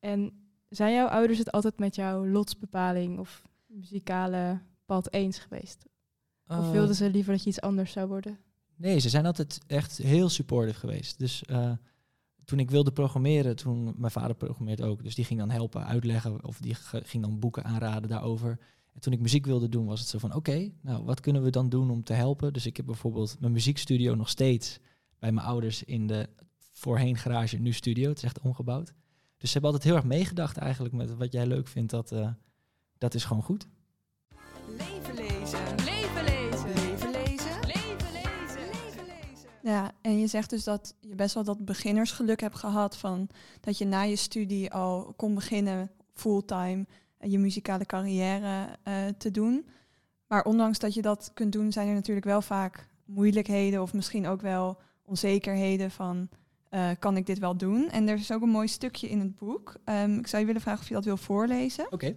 En 0.00 0.32
zijn 0.68 0.94
jouw 0.94 1.06
ouders 1.06 1.38
het 1.38 1.52
altijd 1.52 1.78
met 1.78 1.94
jouw 1.94 2.26
lotsbepaling 2.26 3.18
of 3.18 3.42
muzikale 3.66 4.60
pad 4.86 5.12
eens 5.12 5.38
geweest? 5.38 5.84
Of 6.46 6.56
Eh, 6.56 6.70
wilden 6.70 6.94
ze 6.94 7.10
liever 7.10 7.32
dat 7.32 7.42
je 7.42 7.48
iets 7.48 7.60
anders 7.60 7.92
zou 7.92 8.08
worden? 8.08 8.38
Nee, 8.76 8.98
ze 8.98 9.08
zijn 9.08 9.26
altijd 9.26 9.60
echt 9.66 9.96
heel 9.96 10.28
supportive 10.28 10.78
geweest. 10.78 11.18
Dus 11.18 11.42
eh, 11.44 11.72
toen 12.44 12.58
ik 12.58 12.70
wilde 12.70 12.92
programmeren, 12.92 13.56
toen 13.56 13.94
mijn 13.96 14.12
vader 14.12 14.36
programmeert 14.36 14.82
ook, 14.82 15.02
dus 15.02 15.14
die 15.14 15.24
ging 15.24 15.38
dan 15.38 15.50
helpen 15.50 15.86
uitleggen 15.86 16.44
of 16.44 16.58
die 16.58 16.74
ging 16.90 17.22
dan 17.22 17.38
boeken 17.38 17.64
aanraden 17.64 18.08
daarover. 18.08 18.58
En 18.92 19.00
toen 19.00 19.12
ik 19.12 19.20
muziek 19.20 19.46
wilde 19.46 19.68
doen, 19.68 19.86
was 19.86 20.00
het 20.00 20.08
zo 20.08 20.18
van 20.18 20.34
oké, 20.34 20.70
nou 20.80 21.04
wat 21.04 21.20
kunnen 21.20 21.42
we 21.42 21.50
dan 21.50 21.68
doen 21.68 21.90
om 21.90 22.04
te 22.04 22.12
helpen? 22.12 22.52
Dus 22.52 22.66
ik 22.66 22.76
heb 22.76 22.86
bijvoorbeeld 22.86 23.36
mijn 23.40 23.52
muziekstudio 23.52 24.14
nog 24.14 24.28
steeds 24.28 24.78
bij 25.18 25.32
mijn 25.32 25.46
ouders 25.46 25.84
in 25.84 26.06
de 26.06 26.28
voorheen 26.72 27.16
garage, 27.16 27.56
nu 27.56 27.72
studio. 27.72 28.08
Het 28.08 28.18
is 28.18 28.24
echt 28.24 28.40
omgebouwd. 28.40 28.92
Dus 29.36 29.50
ze 29.50 29.58
hebben 29.58 29.72
altijd 29.72 29.84
heel 29.84 29.94
erg 29.94 30.18
meegedacht 30.18 30.56
eigenlijk 30.56 30.94
met 30.94 31.16
wat 31.16 31.32
jij 31.32 31.46
leuk 31.46 31.68
vindt, 31.68 31.90
dat, 31.90 32.12
eh, 32.12 32.28
dat 32.98 33.14
is 33.14 33.24
gewoon 33.24 33.42
goed. 33.42 33.66
Leven 34.66 35.14
lezen. 35.14 35.74
Leven 35.84 36.24
lezen. 36.24 36.66
Leven 36.66 37.10
lezen. 37.10 37.60
Leven 37.60 38.12
lezen. 38.12 38.66
Leven 38.66 39.04
lezen. 39.06 39.50
Ja, 39.62 39.92
en 40.02 40.18
je 40.18 40.26
zegt 40.26 40.50
dus 40.50 40.64
dat 40.64 40.94
je 41.00 41.14
best 41.14 41.34
wel 41.34 41.44
dat 41.44 41.64
beginnersgeluk 41.64 42.40
hebt 42.40 42.58
gehad 42.58 42.96
van 42.96 43.28
dat 43.60 43.78
je 43.78 43.84
na 43.84 44.02
je 44.02 44.16
studie 44.16 44.72
al 44.72 45.12
kon 45.16 45.34
beginnen 45.34 45.90
fulltime 46.12 46.86
je 47.28 47.38
muzikale 47.38 47.86
carrière 47.86 48.78
eh, 48.82 48.94
te 49.18 49.30
doen. 49.30 49.66
Maar 50.26 50.44
ondanks 50.44 50.78
dat 50.78 50.94
je 50.94 51.02
dat 51.02 51.30
kunt 51.34 51.52
doen, 51.52 51.72
zijn 51.72 51.88
er 51.88 51.94
natuurlijk 51.94 52.26
wel 52.26 52.42
vaak 52.42 52.88
moeilijkheden 53.04 53.82
of 53.82 53.92
misschien 53.92 54.26
ook 54.26 54.40
wel 54.40 54.78
onzekerheden 55.02 55.90
van 55.90 56.28
eh, 56.68 56.90
kan 56.98 57.16
ik 57.16 57.26
dit 57.26 57.38
wel 57.38 57.56
doen? 57.56 57.90
En 57.90 58.08
er 58.08 58.18
is 58.18 58.32
ook 58.32 58.42
een 58.42 58.48
mooi 58.48 58.68
stukje 58.68 59.08
in 59.08 59.20
het 59.20 59.36
boek. 59.36 59.76
Ehm, 59.84 60.18
ik 60.18 60.26
zou 60.26 60.40
je 60.40 60.46
willen 60.46 60.62
vragen 60.62 60.80
of 60.80 60.88
je 60.88 60.94
dat 60.94 61.04
wil 61.04 61.16
voorlezen. 61.16 61.92
Oké. 61.92 62.16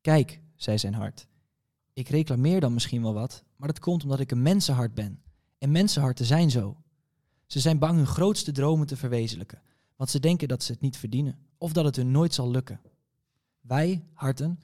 Kijk, 0.00 0.40
zei 0.56 0.78
zijn 0.78 0.94
hart. 0.94 1.26
Ik 1.92 2.08
reclameer 2.08 2.60
dan 2.60 2.74
misschien 2.74 3.02
wel 3.02 3.14
wat, 3.14 3.44
maar 3.56 3.68
dat 3.68 3.78
komt 3.78 4.02
omdat 4.02 4.20
ik 4.20 4.30
een 4.30 4.42
mensenhart 4.42 4.94
ben. 4.94 5.22
En 5.58 5.70
mensenharten 5.70 6.24
zijn 6.24 6.50
zo. 6.50 6.76
Ze 7.46 7.60
zijn 7.60 7.78
bang 7.78 7.96
hun 7.96 8.06
grootste 8.06 8.52
dromen 8.52 8.86
te 8.86 8.96
verwezenlijken, 8.96 9.62
want 9.96 10.10
ze 10.10 10.20
denken 10.20 10.48
dat 10.48 10.62
ze 10.62 10.72
het 10.72 10.80
niet 10.80 10.96
verdienen 10.96 11.38
of 11.58 11.72
dat 11.72 11.84
het 11.84 11.96
hun 11.96 12.10
nooit 12.10 12.34
zal 12.34 12.50
lukken. 12.50 12.80
Wij, 13.66 14.04
harten, 14.12 14.60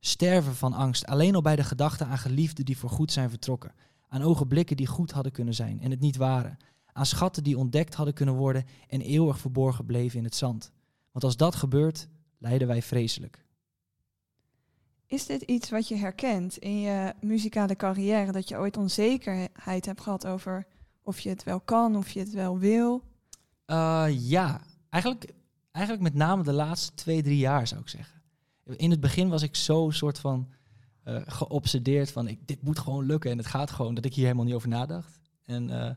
sterven 0.00 0.54
van 0.54 0.72
angst 0.72 1.06
alleen 1.06 1.34
al 1.34 1.42
bij 1.42 1.56
de 1.56 1.64
gedachte 1.64 2.04
aan 2.04 2.18
geliefden 2.18 2.64
die 2.64 2.78
voorgoed 2.78 3.12
zijn 3.12 3.30
vertrokken, 3.30 3.74
aan 4.08 4.22
ogenblikken 4.22 4.76
die 4.76 4.86
goed 4.86 5.10
hadden 5.10 5.32
kunnen 5.32 5.54
zijn 5.54 5.80
en 5.80 5.90
het 5.90 6.00
niet 6.00 6.16
waren, 6.16 6.56
aan 6.92 7.06
schatten 7.06 7.42
die 7.42 7.58
ontdekt 7.58 7.94
hadden 7.94 8.14
kunnen 8.14 8.34
worden 8.34 8.64
en 8.88 9.00
eeuwig 9.00 9.38
verborgen 9.38 9.84
bleven 9.84 10.18
in 10.18 10.24
het 10.24 10.34
zand. 10.34 10.72
Want 11.12 11.24
als 11.24 11.36
dat 11.36 11.54
gebeurt, 11.54 12.08
lijden 12.38 12.68
wij 12.68 12.82
vreselijk. 12.82 13.44
Is 15.06 15.26
dit 15.26 15.42
iets 15.42 15.70
wat 15.70 15.88
je 15.88 15.96
herkent 15.96 16.56
in 16.56 16.80
je 16.80 17.12
muzikale 17.20 17.76
carrière? 17.76 18.32
Dat 18.32 18.48
je 18.48 18.56
ooit 18.56 18.76
onzekerheid 18.76 19.86
hebt 19.86 20.00
gehad 20.00 20.26
over 20.26 20.66
of 21.02 21.20
je 21.20 21.28
het 21.28 21.44
wel 21.44 21.60
kan, 21.60 21.96
of 21.96 22.10
je 22.10 22.20
het 22.20 22.32
wel 22.32 22.58
wil? 22.58 23.02
Uh, 23.66 24.06
ja, 24.10 24.60
eigenlijk, 24.88 25.34
eigenlijk 25.70 26.04
met 26.04 26.14
name 26.14 26.42
de 26.42 26.52
laatste 26.52 26.94
twee, 26.94 27.22
drie 27.22 27.38
jaar 27.38 27.66
zou 27.66 27.80
ik 27.80 27.88
zeggen. 27.88 28.22
In 28.66 28.90
het 28.90 29.00
begin 29.00 29.28
was 29.28 29.42
ik 29.42 29.56
zo 29.56 29.90
soort 29.90 30.18
van 30.18 30.48
uh, 31.04 31.20
geobsedeerd 31.26 32.10
van 32.10 32.28
ik, 32.28 32.38
dit 32.44 32.62
moet 32.62 32.78
gewoon 32.78 33.06
lukken 33.06 33.30
en 33.30 33.38
het 33.38 33.46
gaat 33.46 33.70
gewoon, 33.70 33.94
dat 33.94 34.04
ik 34.04 34.14
hier 34.14 34.24
helemaal 34.24 34.44
niet 34.44 34.54
over 34.54 34.68
nadacht. 34.68 35.18
En 35.44 35.68
uh, 35.68 35.90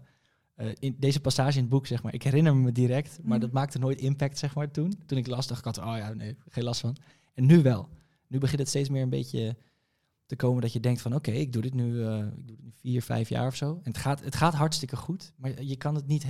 uh, 0.58 0.72
in 0.80 0.96
deze 1.00 1.20
passage 1.20 1.56
in 1.56 1.62
het 1.62 1.70
boek, 1.70 1.88
zeg 1.88 2.04
maar, 2.04 2.14
ik 2.14 2.24
herinner 2.24 2.56
me 2.56 2.72
direct, 2.72 3.20
maar 3.24 3.36
Mm. 3.36 3.42
dat 3.42 3.52
maakte 3.52 3.80
nooit 3.80 4.02
impact, 4.02 4.38
zeg 4.38 4.56
maar, 4.56 4.72
toen. 4.72 4.94
Toen 5.06 5.18
ik 5.18 5.28
las, 5.28 5.48
dacht 5.48 5.60
ik 5.60 5.66
altijd, 5.66 5.86
oh 5.86 5.98
ja, 5.98 6.14
nee, 6.14 6.38
geen 6.50 6.64
last 6.64 6.80
van. 6.80 6.96
En 7.34 7.46
nu 7.46 7.62
wel. 7.62 7.90
Nu 8.28 8.38
begint 8.38 8.60
het 8.60 8.70
steeds 8.70 8.90
meer 8.90 9.02
een 9.02 9.10
beetje 9.10 9.58
te 10.26 10.36
komen 10.36 10.62
dat 10.62 10.74
je 10.74 10.80
denkt 10.80 11.02
van, 11.02 11.16
oké, 11.16 11.32
ik 11.32 11.54
doe 11.54 11.62
dit 11.62 11.74
nu, 11.74 12.06
ik 12.06 12.48
doe 12.48 12.56
dit 12.56 12.64
nu 12.64 12.72
vier, 12.76 13.02
vijf 13.02 13.30
jaar 13.30 13.48
of 13.48 13.56
zo. 13.56 13.80
En 13.84 13.92
het 13.92 13.98
gaat, 13.98 14.24
het 14.24 14.36
gaat 14.36 14.54
hartstikke 14.54 14.96
goed, 14.96 15.34
maar 15.36 15.64
je 15.64 15.76
kan 15.76 15.96
het 15.96 16.08
niet 16.08 16.26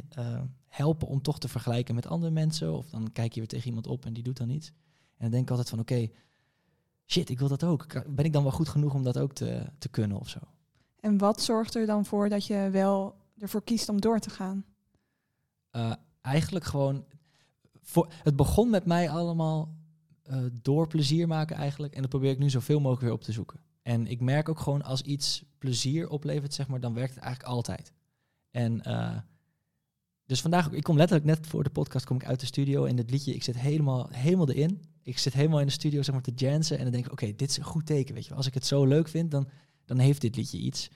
helpen 0.67 1.07
om 1.07 1.21
toch 1.21 1.39
te 1.39 1.47
vergelijken 1.47 1.95
met 1.95 2.07
andere 2.07 2.31
mensen. 2.31 2.73
Of 2.73 2.89
dan 2.89 3.11
kijk 3.11 3.33
je 3.33 3.39
weer 3.39 3.49
tegen 3.49 3.67
iemand 3.67 3.87
op 3.87 4.05
en 4.05 4.13
die 4.13 4.23
doet 4.23 4.37
dan 4.37 4.49
iets. 4.49 4.67
En 4.67 5.23
dan 5.23 5.31
denk 5.31 5.43
ik 5.43 5.49
altijd 5.49 5.69
van, 5.69 5.79
oké, 5.79 6.09
shit, 7.07 7.29
ik 7.29 7.39
wil 7.39 7.47
dat 7.47 7.63
ook. 7.63 8.15
Ben 8.15 8.25
ik 8.25 8.33
dan 8.33 8.43
wel 8.43 8.51
goed 8.51 8.69
genoeg 8.69 8.93
om 8.93 9.03
dat 9.03 9.17
ook 9.17 9.33
te, 9.33 9.65
te 9.77 9.89
kunnen 9.89 10.19
of 10.19 10.29
zo? 10.29 10.39
En 10.99 11.17
wat 11.17 11.41
zorgt 11.41 11.75
er 11.75 11.85
dan 11.85 12.05
voor 12.05 12.29
dat 12.29 12.45
je 12.45 12.69
wel 12.71 13.15
ervoor 13.37 13.63
kiest 13.63 13.89
om 13.89 14.01
door 14.01 14.19
te 14.19 14.29
gaan? 14.29 14.65
Uh, 15.71 15.93
eigenlijk 16.21 16.65
gewoon, 16.65 17.05
voor, 17.81 18.11
het 18.23 18.35
begon 18.35 18.69
met 18.69 18.85
mij 18.85 19.09
allemaal 19.09 19.75
uh, 20.29 20.37
door 20.61 20.87
plezier 20.87 21.27
maken 21.27 21.55
eigenlijk. 21.55 21.93
En 21.93 22.01
dat 22.01 22.09
probeer 22.09 22.31
ik 22.31 22.39
nu 22.39 22.49
zoveel 22.49 22.79
mogelijk 22.79 23.01
weer 23.01 23.13
op 23.13 23.21
te 23.21 23.31
zoeken. 23.31 23.59
En 23.81 24.07
ik 24.07 24.21
merk 24.21 24.49
ook 24.49 24.59
gewoon 24.59 24.83
als 24.83 25.01
iets 25.01 25.43
plezier 25.57 26.09
oplevert, 26.09 26.53
zeg 26.53 26.67
maar, 26.67 26.79
dan 26.79 26.93
werkt 26.93 27.15
het 27.15 27.23
eigenlijk 27.23 27.53
altijd. 27.53 27.93
En 28.51 28.81
uh, 28.87 29.17
dus 30.25 30.41
vandaag, 30.41 30.71
ik 30.71 30.83
kom 30.83 30.97
letterlijk 30.97 31.29
net 31.29 31.47
voor 31.47 31.63
de 31.63 31.69
podcast 31.69 32.05
kom 32.05 32.15
ik 32.15 32.25
uit 32.25 32.39
de 32.39 32.45
studio 32.45 32.85
en 32.85 32.97
het 32.97 33.11
liedje, 33.11 33.33
ik 33.33 33.43
zit 33.43 33.57
helemaal, 33.57 34.07
helemaal 34.11 34.49
erin. 34.49 34.81
Ik 35.07 35.17
zit 35.17 35.33
helemaal 35.33 35.59
in 35.59 35.65
de 35.65 35.71
studio 35.71 36.01
zeg 36.01 36.13
maar 36.13 36.23
te 36.23 36.31
jansen 36.35 36.77
en 36.77 36.83
dan 36.83 36.91
denk 36.91 37.05
ik, 37.05 37.11
oké, 37.11 37.23
okay, 37.23 37.35
dit 37.35 37.49
is 37.49 37.57
een 37.57 37.63
goed 37.63 37.85
teken, 37.85 38.13
weet 38.13 38.25
je. 38.25 38.33
Als 38.33 38.47
ik 38.47 38.53
het 38.53 38.65
zo 38.65 38.85
leuk 38.85 39.07
vind, 39.07 39.31
dan, 39.31 39.47
dan 39.85 39.97
heeft 39.97 40.21
dit 40.21 40.35
liedje 40.35 40.57
iets. 40.57 40.89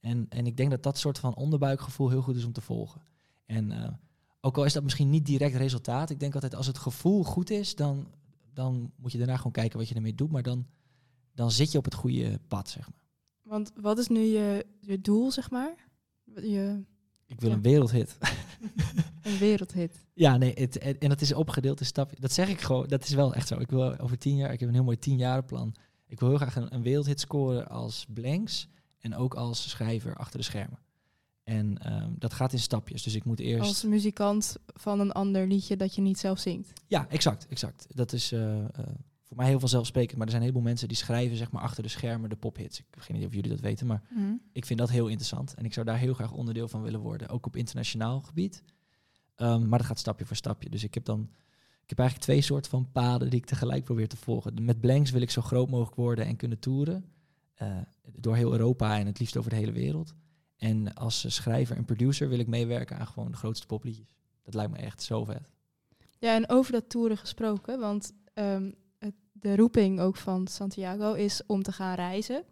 En, 0.00 0.26
en 0.28 0.46
ik 0.46 0.56
denk 0.56 0.70
dat 0.70 0.82
dat 0.82 0.98
soort 0.98 1.18
van 1.18 1.34
onderbuikgevoel 1.34 2.08
heel 2.08 2.22
goed 2.22 2.36
is 2.36 2.44
om 2.44 2.52
te 2.52 2.60
volgen. 2.60 3.02
En 3.46 3.70
uh, 3.70 3.88
ook 4.40 4.56
al 4.56 4.64
is 4.64 4.72
dat 4.72 4.82
misschien 4.82 5.10
niet 5.10 5.26
direct 5.26 5.54
resultaat, 5.54 6.10
ik 6.10 6.20
denk 6.20 6.34
altijd 6.34 6.54
als 6.54 6.66
het 6.66 6.78
gevoel 6.78 7.24
goed 7.24 7.50
is, 7.50 7.74
dan, 7.74 8.08
dan 8.52 8.92
moet 8.96 9.12
je 9.12 9.18
daarna 9.18 9.36
gewoon 9.36 9.52
kijken 9.52 9.78
wat 9.78 9.88
je 9.88 9.94
ermee 9.94 10.14
doet, 10.14 10.30
maar 10.30 10.42
dan, 10.42 10.66
dan 11.34 11.50
zit 11.50 11.72
je 11.72 11.78
op 11.78 11.84
het 11.84 11.94
goede 11.94 12.40
pad, 12.48 12.68
zeg 12.68 12.88
maar. 12.90 13.02
Want 13.42 13.72
wat 13.80 13.98
is 13.98 14.08
nu 14.08 14.20
je, 14.20 14.66
je 14.80 15.00
doel, 15.00 15.30
zeg 15.30 15.50
maar? 15.50 15.74
Je, 16.34 16.84
ik 17.26 17.40
wil 17.40 17.50
ja. 17.50 17.56
een 17.56 17.62
wereldhit. 17.62 18.18
een 19.28 19.38
wereldhit. 19.38 20.06
Ja, 20.14 20.36
nee, 20.36 20.52
het, 20.54 20.78
en 20.78 21.08
dat 21.08 21.20
is 21.20 21.32
opgedeeld 21.32 21.80
in 21.80 21.86
stapjes. 21.86 22.20
Dat 22.20 22.32
zeg 22.32 22.48
ik 22.48 22.60
gewoon, 22.60 22.86
dat 22.86 23.04
is 23.04 23.14
wel 23.14 23.34
echt 23.34 23.48
zo. 23.48 23.58
Ik 23.58 23.70
wil 23.70 23.98
over 23.98 24.18
tien 24.18 24.36
jaar, 24.36 24.52
ik 24.52 24.60
heb 24.60 24.68
een 24.68 24.74
heel 24.74 24.84
mooi 24.84 24.98
tienjarenplan. 24.98 25.74
Ik 26.06 26.20
wil 26.20 26.28
heel 26.28 26.38
graag 26.38 26.56
een, 26.56 26.74
een 26.74 26.82
wereldhit 26.82 27.20
scoren 27.20 27.68
als 27.68 28.06
blanks 28.08 28.68
en 28.98 29.16
ook 29.16 29.34
als 29.34 29.70
schrijver 29.70 30.16
achter 30.16 30.38
de 30.38 30.44
schermen. 30.44 30.78
En 31.44 31.92
um, 31.92 32.14
dat 32.18 32.32
gaat 32.32 32.52
in 32.52 32.58
stapjes. 32.58 33.02
Dus 33.02 33.14
ik 33.14 33.24
moet 33.24 33.40
eerst. 33.40 33.68
Als 33.68 33.84
muzikant 33.84 34.56
van 34.66 35.00
een 35.00 35.12
ander 35.12 35.46
liedje 35.46 35.76
dat 35.76 35.94
je 35.94 36.00
niet 36.00 36.18
zelf 36.18 36.38
zingt. 36.38 36.72
Ja, 36.86 37.08
exact, 37.08 37.46
exact. 37.48 37.86
Dat 37.94 38.12
is 38.12 38.32
uh, 38.32 38.40
uh, 38.40 38.64
voor 39.22 39.36
mij 39.36 39.46
heel 39.46 39.60
vanzelfsprekend. 39.60 40.16
Maar 40.16 40.26
er 40.26 40.32
zijn 40.32 40.42
een 40.42 40.48
heleboel 40.48 40.68
mensen 40.68 40.88
die 40.88 40.96
schrijven 40.96 41.36
zeg 41.36 41.50
maar 41.50 41.62
achter 41.62 41.82
de 41.82 41.88
schermen 41.88 42.30
de 42.30 42.36
pophits. 42.36 42.78
Ik 42.78 42.84
heb 42.90 43.02
geen 43.02 43.16
idee 43.16 43.28
of 43.28 43.34
jullie 43.34 43.50
dat 43.50 43.60
weten, 43.60 43.86
maar 43.86 44.02
Mm. 44.08 44.40
ik 44.52 44.66
vind 44.66 44.78
dat 44.78 44.90
heel 44.90 45.06
interessant. 45.06 45.54
En 45.54 45.64
ik 45.64 45.72
zou 45.72 45.86
daar 45.86 45.98
heel 45.98 46.14
graag 46.14 46.32
onderdeel 46.32 46.68
van 46.68 46.82
willen 46.82 47.00
worden, 47.00 47.28
ook 47.28 47.46
op 47.46 47.56
internationaal 47.56 48.20
gebied. 48.20 48.62
Um, 49.40 49.68
maar 49.68 49.78
dat 49.78 49.86
gaat 49.86 49.98
stapje 49.98 50.24
voor 50.24 50.36
stapje. 50.36 50.68
Dus 50.68 50.84
ik 50.84 50.94
heb 50.94 51.04
dan. 51.04 51.28
Ik 51.82 51.96
heb 51.96 51.98
eigenlijk 51.98 52.30
twee 52.30 52.40
soorten 52.40 52.70
van 52.70 52.92
paden 52.92 53.30
die 53.30 53.38
ik 53.38 53.46
tegelijk 53.46 53.84
probeer 53.84 54.08
te 54.08 54.16
volgen. 54.16 54.64
Met 54.64 54.80
Blanks 54.80 55.10
wil 55.10 55.20
ik 55.20 55.30
zo 55.30 55.42
groot 55.42 55.68
mogelijk 55.68 55.96
worden 55.96 56.26
en 56.26 56.36
kunnen 56.36 56.58
toeren. 56.58 57.04
Uh, 57.62 57.76
door 58.12 58.36
heel 58.36 58.52
Europa 58.52 58.98
en 58.98 59.06
het 59.06 59.18
liefst 59.18 59.36
over 59.36 59.50
de 59.50 59.56
hele 59.56 59.72
wereld. 59.72 60.14
En 60.56 60.94
als 60.94 61.34
schrijver 61.34 61.76
en 61.76 61.84
producer 61.84 62.28
wil 62.28 62.38
ik 62.38 62.46
meewerken 62.46 62.98
aan 62.98 63.06
gewoon 63.06 63.30
de 63.30 63.36
grootste 63.36 63.66
popliedjes. 63.66 64.14
Dat 64.42 64.54
lijkt 64.54 64.72
me 64.72 64.78
echt 64.78 65.02
zo 65.02 65.24
vet. 65.24 65.50
Ja, 66.18 66.34
en 66.34 66.48
over 66.48 66.72
dat 66.72 66.88
toeren 66.88 67.16
gesproken, 67.16 67.80
want 67.80 68.12
um, 68.34 68.74
het, 68.98 69.14
de 69.32 69.56
roeping 69.56 70.00
ook 70.00 70.16
van 70.16 70.46
Santiago 70.46 71.12
is 71.12 71.42
om 71.46 71.62
te 71.62 71.72
gaan 71.72 71.94
reizen. 71.94 72.44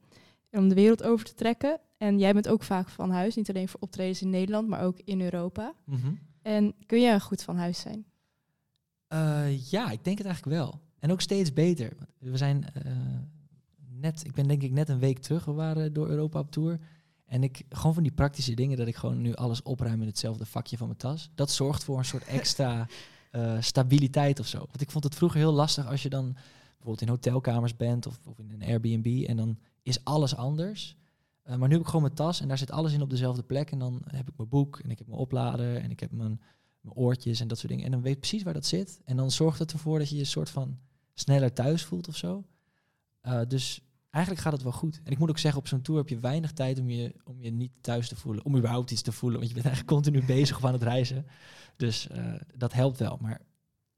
En 0.51 0.61
om 0.61 0.69
de 0.69 0.75
wereld 0.75 1.03
over 1.03 1.27
te 1.27 1.35
trekken. 1.35 1.81
En 1.97 2.19
jij 2.19 2.33
bent 2.33 2.49
ook 2.49 2.63
vaak 2.63 2.89
van 2.89 3.11
huis, 3.11 3.35
niet 3.35 3.49
alleen 3.49 3.69
voor 3.69 3.81
optredens 3.81 4.23
in 4.23 4.31
Nederland, 4.31 4.69
maar 4.69 4.83
ook 4.83 4.99
in 5.05 5.21
Europa. 5.21 5.75
Mhm. 5.85 6.13
En 6.47 6.75
kun 6.87 7.01
jij 7.01 7.21
goed 7.21 7.43
van 7.43 7.57
huis 7.57 7.79
zijn? 7.79 8.07
Eh, 9.07 9.71
ja, 9.71 9.91
ik 9.91 10.05
denk 10.05 10.19
het 10.19 10.27
eigenlijk 10.27 10.57
wel. 10.57 10.81
En 10.99 11.13
ook 11.13 11.21
steeds 11.21 11.53
beter. 11.53 11.97
We 12.19 12.37
zijn 12.37 12.65
eh, 12.73 12.93
net, 13.89 14.25
ik 14.25 14.33
ben 14.33 14.49
denk 14.49 14.63
ik 14.63 14.73
net 14.73 14.89
een 14.89 14.99
week 14.99 15.19
terug. 15.19 15.45
We 15.45 15.53
waren 15.53 15.93
door 15.93 16.09
Europa 16.09 16.39
op 16.39 16.51
tour. 16.51 16.79
En 17.25 17.43
ik, 17.43 17.63
gewoon 17.69 17.95
van 17.95 18.03
die 18.03 18.13
praktische 18.13 18.55
dingen, 18.55 18.77
dat 18.77 18.87
ik 18.87 18.97
gewoon 18.97 19.21
nu 19.21 19.35
alles 19.35 19.63
opruim 19.63 20.01
in 20.01 20.07
hetzelfde 20.07 20.47
vakje 20.47 20.77
van 20.77 20.87
mijn 20.87 20.99
tas. 20.99 21.31
Dat 21.35 21.51
zorgt 21.51 21.85
voor 21.85 21.99
een 21.99 22.05
soort 22.05 22.25
extra 22.41 22.87
eh, 23.31 23.57
stabiliteit 23.61 24.41
of 24.41 24.47
zo. 24.47 24.59
Want 24.59 24.81
ik 24.81 24.91
vond 24.91 25.05
het 25.05 25.15
vroeger 25.15 25.39
heel 25.39 25.53
lastig 25.53 25.87
als 25.87 26.03
je 26.03 26.09
dan 26.09 26.33
bijvoorbeeld 26.69 27.01
in 27.01 27.09
hotelkamers 27.09 27.77
bent 27.77 28.07
of, 28.07 28.19
of 28.25 28.39
in 28.39 28.51
een 28.51 28.69
Airbnb. 28.69 29.25
En 29.29 29.37
dan 29.37 29.59
is 29.83 30.05
alles 30.05 30.37
anders. 30.37 30.97
Eh, 31.47 31.57
maar 31.57 31.69
nu 31.69 31.75
heb 31.75 31.83
ik 31.83 31.87
gewoon 31.87 32.03
mijn 32.03 32.15
tas 32.15 32.41
en 32.41 32.49
daar 32.49 32.59
zit 32.59 32.71
alles 32.71 32.93
in 32.93 33.03
op 33.03 33.11
dezelfde 33.11 33.43
plek. 33.43 33.71
En 33.71 33.79
dan 33.79 34.03
heb 34.07 34.29
ik 34.29 34.37
mijn 34.37 34.49
boek 34.49 34.79
en 34.79 34.91
ik 34.91 34.99
heb 34.99 35.07
mijn 35.07 35.21
oplader 35.21 35.77
en 35.77 35.91
ik 35.91 36.01
heb 36.01 36.11
mijn, 36.11 36.41
mijn 36.81 36.97
oortjes 36.97 37.41
en 37.41 37.49
dat 37.49 37.59
soort 37.59 37.69
dingen. 37.69 37.85
En 37.85 37.91
dan 37.91 38.03
weet 38.03 38.15
ik 38.15 38.21
precies 38.21 38.43
waar 38.43 38.55
dat 38.55 38.67
zit. 38.67 39.01
En 39.05 39.17
dan 39.17 39.31
zorgt 39.31 39.59
het 39.59 39.73
ervoor 39.73 39.99
dat 39.99 40.09
je 40.09 40.17
je 40.17 40.25
soort 40.25 40.51
van 40.51 40.79
sneller 41.15 41.53
thuis 41.53 41.85
voelt 41.85 42.09
of 42.09 42.17
zo. 42.17 42.45
Eh, 43.21 43.41
dus 43.49 43.81
eigenlijk 44.11 44.45
gaat 44.45 44.53
het 44.53 44.63
wel 44.63 44.73
goed. 44.73 45.01
En 45.05 45.13
ik 45.13 45.19
moet 45.19 45.29
ook 45.29 45.39
zeggen, 45.39 45.61
op 45.61 45.69
zo'n 45.69 45.83
tour 45.83 46.01
heb 46.01 46.09
je 46.09 46.19
weinig 46.19 46.53
tijd 46.53 46.79
om 46.79 46.91
je, 46.91 47.15
om 47.25 47.41
je 47.41 47.51
niet 47.51 47.73
thuis 47.81 48.09
te 48.09 48.17
voelen. 48.17 48.45
Om 48.45 48.57
überhaupt 48.57 48.91
iets 48.91 49.03
te 49.03 49.13
voelen. 49.13 49.39
Want 49.39 49.51
je 49.51 49.55
bent 49.55 49.67
eigenlijk 49.67 49.97
continu 49.97 50.27
bezig 50.37 50.57
of 50.57 50.65
aan 50.65 50.73
het 50.73 50.83
reizen. 50.83 51.27
Dus 51.77 52.09
eh, 52.09 52.35
dat 52.57 52.73
helpt 52.73 52.99
wel. 52.99 53.19
Maar 53.21 53.41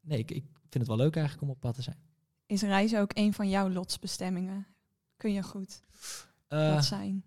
nee, 0.01 0.19
ik, 0.19 0.31
ik 0.31 0.45
vind 0.61 0.75
het 0.75 0.87
wel 0.87 0.97
leuk 0.97 1.17
eigenlijk 1.17 1.47
om 1.47 1.51
op 1.51 1.61
pad 1.61 1.75
te 1.75 1.83
zijn. 1.83 1.99
Is 2.47 2.63
reizen 2.63 3.01
ook 3.01 3.11
een 3.15 3.35
van 3.35 3.49
jouw 3.49 3.71
lotsbestemmingen? 3.71 4.67
Kun 5.17 5.33
je 5.33 5.43
goed 5.43 5.83
Eh, 6.49 6.75
dat 6.75 6.85
zijn? 6.85 7.25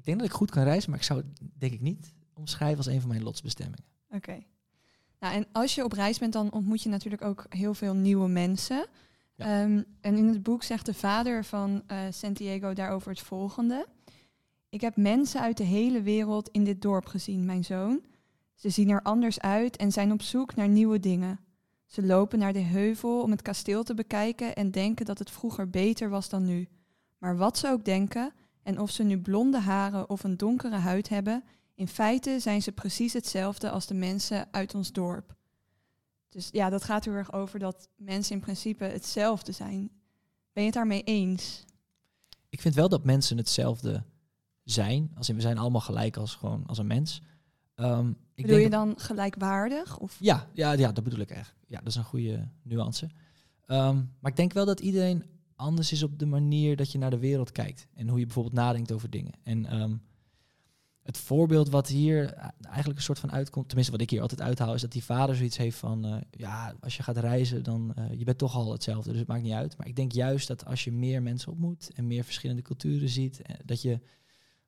Ik 0.00 0.06
denk 0.06 0.18
dat 0.18 0.26
ik 0.26 0.34
goed 0.34 0.50
kan 0.50 0.62
reizen, 0.62 0.90
maar 0.90 0.98
ik 0.98 1.04
zou 1.04 1.18
het 1.18 1.40
denk 1.58 1.72
ik 1.72 1.80
niet 1.80 2.14
omschrijven 2.34 2.76
als 2.76 2.86
een 2.86 3.00
van 3.00 3.08
mijn 3.08 3.22
lotsbestemmingen. 3.22 3.84
Oké. 4.10 4.38
Nou, 5.18 5.34
en 5.34 5.46
als 5.52 5.74
je 5.74 5.84
op 5.84 5.92
reis 5.92 6.18
bent, 6.18 6.32
dan 6.32 6.52
ontmoet 6.52 6.82
je 6.82 6.88
natuurlijk 6.88 7.22
ook 7.22 7.46
heel 7.48 7.74
veel 7.74 7.94
nieuwe 7.94 8.28
mensen. 8.28 8.86
Ja. 9.34 9.44
Ehm, 9.44 9.82
en 10.00 10.16
in 10.16 10.28
het 10.28 10.42
boek 10.42 10.62
zegt 10.62 10.86
de 10.86 10.94
vader 10.94 11.44
van 11.44 11.82
eh, 11.86 11.98
Santiago 12.10 12.72
daarover 12.72 13.10
het 13.10 13.20
volgende. 13.20 13.86
Ik 14.68 14.80
heb 14.80 14.96
mensen 14.96 15.40
uit 15.40 15.56
de 15.56 15.64
hele 15.64 16.02
wereld 16.02 16.48
in 16.48 16.64
dit 16.64 16.82
dorp 16.82 17.06
gezien, 17.06 17.44
mijn 17.44 17.64
zoon. 17.64 18.00
Ze 18.54 18.70
zien 18.70 18.88
er 18.88 19.02
anders 19.02 19.40
uit 19.40 19.76
en 19.76 19.92
zijn 19.92 20.12
op 20.12 20.22
zoek 20.22 20.54
naar 20.54 20.68
nieuwe 20.68 21.00
dingen. 21.00 21.40
Ze 21.86 22.06
lopen 22.06 22.38
naar 22.38 22.52
de 22.52 22.58
heuvel 22.58 23.22
om 23.22 23.30
het 23.30 23.42
kasteel 23.42 23.82
te 23.82 23.94
bekijken 23.94 24.54
en 24.54 24.70
denken 24.70 25.06
dat 25.06 25.18
het 25.18 25.30
vroeger 25.30 25.70
beter 25.70 26.08
was 26.08 26.28
dan 26.28 26.44
nu. 26.44 26.68
Maar 27.18 27.36
wat 27.36 27.58
ze 27.58 27.68
ook 27.68 27.84
denken, 27.84 28.32
en 28.70 28.80
of 28.80 28.90
ze 28.90 29.02
nu 29.02 29.18
blonde 29.18 29.58
haren 29.58 30.10
of 30.10 30.24
een 30.24 30.36
donkere 30.36 30.76
huid 30.76 31.08
hebben, 31.08 31.44
in 31.74 31.88
feite 31.88 32.40
zijn 32.40 32.62
ze 32.62 32.72
precies 32.72 33.12
hetzelfde 33.12 33.70
als 33.70 33.86
de 33.86 33.94
mensen 33.94 34.48
uit 34.50 34.74
ons 34.74 34.92
dorp. 34.92 35.34
Dus 36.28 36.48
ja, 36.52 36.70
dat 36.70 36.84
gaat 36.84 37.04
heel 37.04 37.14
erg 37.14 37.32
over 37.32 37.58
dat 37.58 37.88
mensen 37.96 38.34
in 38.34 38.40
principe 38.40 38.84
hetzelfde 38.84 39.52
zijn. 39.52 39.90
Ben 40.52 40.62
je 40.62 40.68
het 40.68 40.74
daarmee 40.74 41.02
eens? 41.02 41.64
Ik 42.48 42.60
vind 42.60 42.74
wel 42.74 42.88
dat 42.88 43.04
mensen 43.04 43.36
hetzelfde 43.36 44.02
zijn. 44.64 45.10
Als 45.14 45.28
in, 45.28 45.34
we 45.34 45.40
zijn 45.40 45.58
allemaal 45.58 45.80
gelijk 45.80 46.16
als, 46.16 46.34
gewoon, 46.34 46.66
als 46.66 46.78
een 46.78 46.86
mens. 46.86 47.22
Ehm, 47.74 48.08
ik 48.34 48.44
Bedoel 48.46 48.60
je 48.60 48.70
dan 48.70 48.94
gelijkwaardig? 48.96 49.98
Of? 49.98 50.16
Ja, 50.20 50.46
ja, 50.52 50.72
ja, 50.72 50.92
dat 50.92 51.04
bedoel 51.04 51.20
ik 51.20 51.30
eigenlijk. 51.30 51.64
Ja, 51.68 51.78
dat 51.78 51.88
is 51.88 51.94
een 51.94 52.04
goede 52.04 52.48
nuance. 52.62 53.10
Ehm, 53.66 53.96
maar 54.20 54.30
ik 54.30 54.36
denk 54.36 54.52
wel 54.52 54.64
dat 54.64 54.80
iedereen 54.80 55.24
anders 55.60 55.92
is 55.92 56.02
op 56.02 56.18
de 56.18 56.26
manier 56.26 56.76
dat 56.76 56.92
je 56.92 56.98
naar 56.98 57.10
de 57.10 57.18
wereld 57.18 57.52
kijkt. 57.52 57.86
En 57.94 58.08
hoe 58.08 58.18
je 58.18 58.24
bijvoorbeeld 58.24 58.54
nadenkt 58.54 58.92
over 58.92 59.10
dingen. 59.10 59.32
En 59.42 59.66
ehm, 59.66 59.96
het 61.02 61.18
voorbeeld 61.18 61.68
wat 61.68 61.88
hier 61.88 62.32
eigenlijk 62.62 62.96
een 62.96 63.02
soort 63.02 63.18
van 63.18 63.32
uitkomt, 63.32 63.66
tenminste 63.66 63.92
wat 63.92 64.02
ik 64.02 64.10
hier 64.10 64.20
altijd 64.20 64.40
uithaal, 64.40 64.74
is 64.74 64.80
dat 64.80 64.92
die 64.92 65.04
vader 65.04 65.36
zoiets 65.36 65.56
heeft 65.56 65.78
van, 65.78 66.04
eh, 66.04 66.16
ja, 66.30 66.74
als 66.80 66.96
je 66.96 67.02
gaat 67.02 67.16
reizen, 67.16 67.62
dan 67.62 67.94
uh, 67.98 68.04
je 68.18 68.24
bent 68.24 68.38
toch 68.38 68.54
al 68.54 68.72
hetzelfde, 68.72 69.10
dus 69.10 69.18
het 69.18 69.28
maakt 69.28 69.42
niet 69.42 69.52
uit. 69.52 69.76
Maar 69.76 69.86
ik 69.86 69.96
denk 69.96 70.12
juist 70.12 70.48
dat 70.48 70.64
als 70.64 70.84
je 70.84 70.92
meer 70.92 71.22
mensen 71.22 71.52
ontmoet 71.52 71.90
en 71.94 72.06
meer 72.06 72.24
verschillende 72.24 72.62
culturen 72.62 73.08
ziet, 73.08 73.42
eh, 73.42 73.54
dat 73.64 73.82
je 73.82 74.00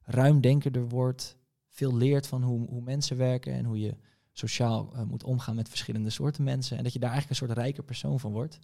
ruimdenkerder 0.02 0.88
wordt, 0.88 1.36
veel 1.68 1.96
leert 1.96 2.26
van 2.26 2.42
hoe, 2.42 2.68
hoe 2.68 2.82
mensen 2.82 3.16
werken 3.16 3.52
en 3.52 3.64
hoe 3.64 3.78
je 3.78 3.96
sociaal 4.32 4.92
moet 5.06 5.24
omgaan 5.24 5.54
met 5.54 5.68
verschillende 5.68 6.10
soorten 6.10 6.44
mensen. 6.44 6.76
En 6.76 6.82
dat 6.82 6.92
je 6.92 6.98
daar 6.98 7.10
eigenlijk 7.10 7.40
een 7.40 7.46
soort 7.46 7.58
rijker 7.58 7.82
persoon 7.82 8.20
van 8.20 8.32
wordt. 8.32 8.58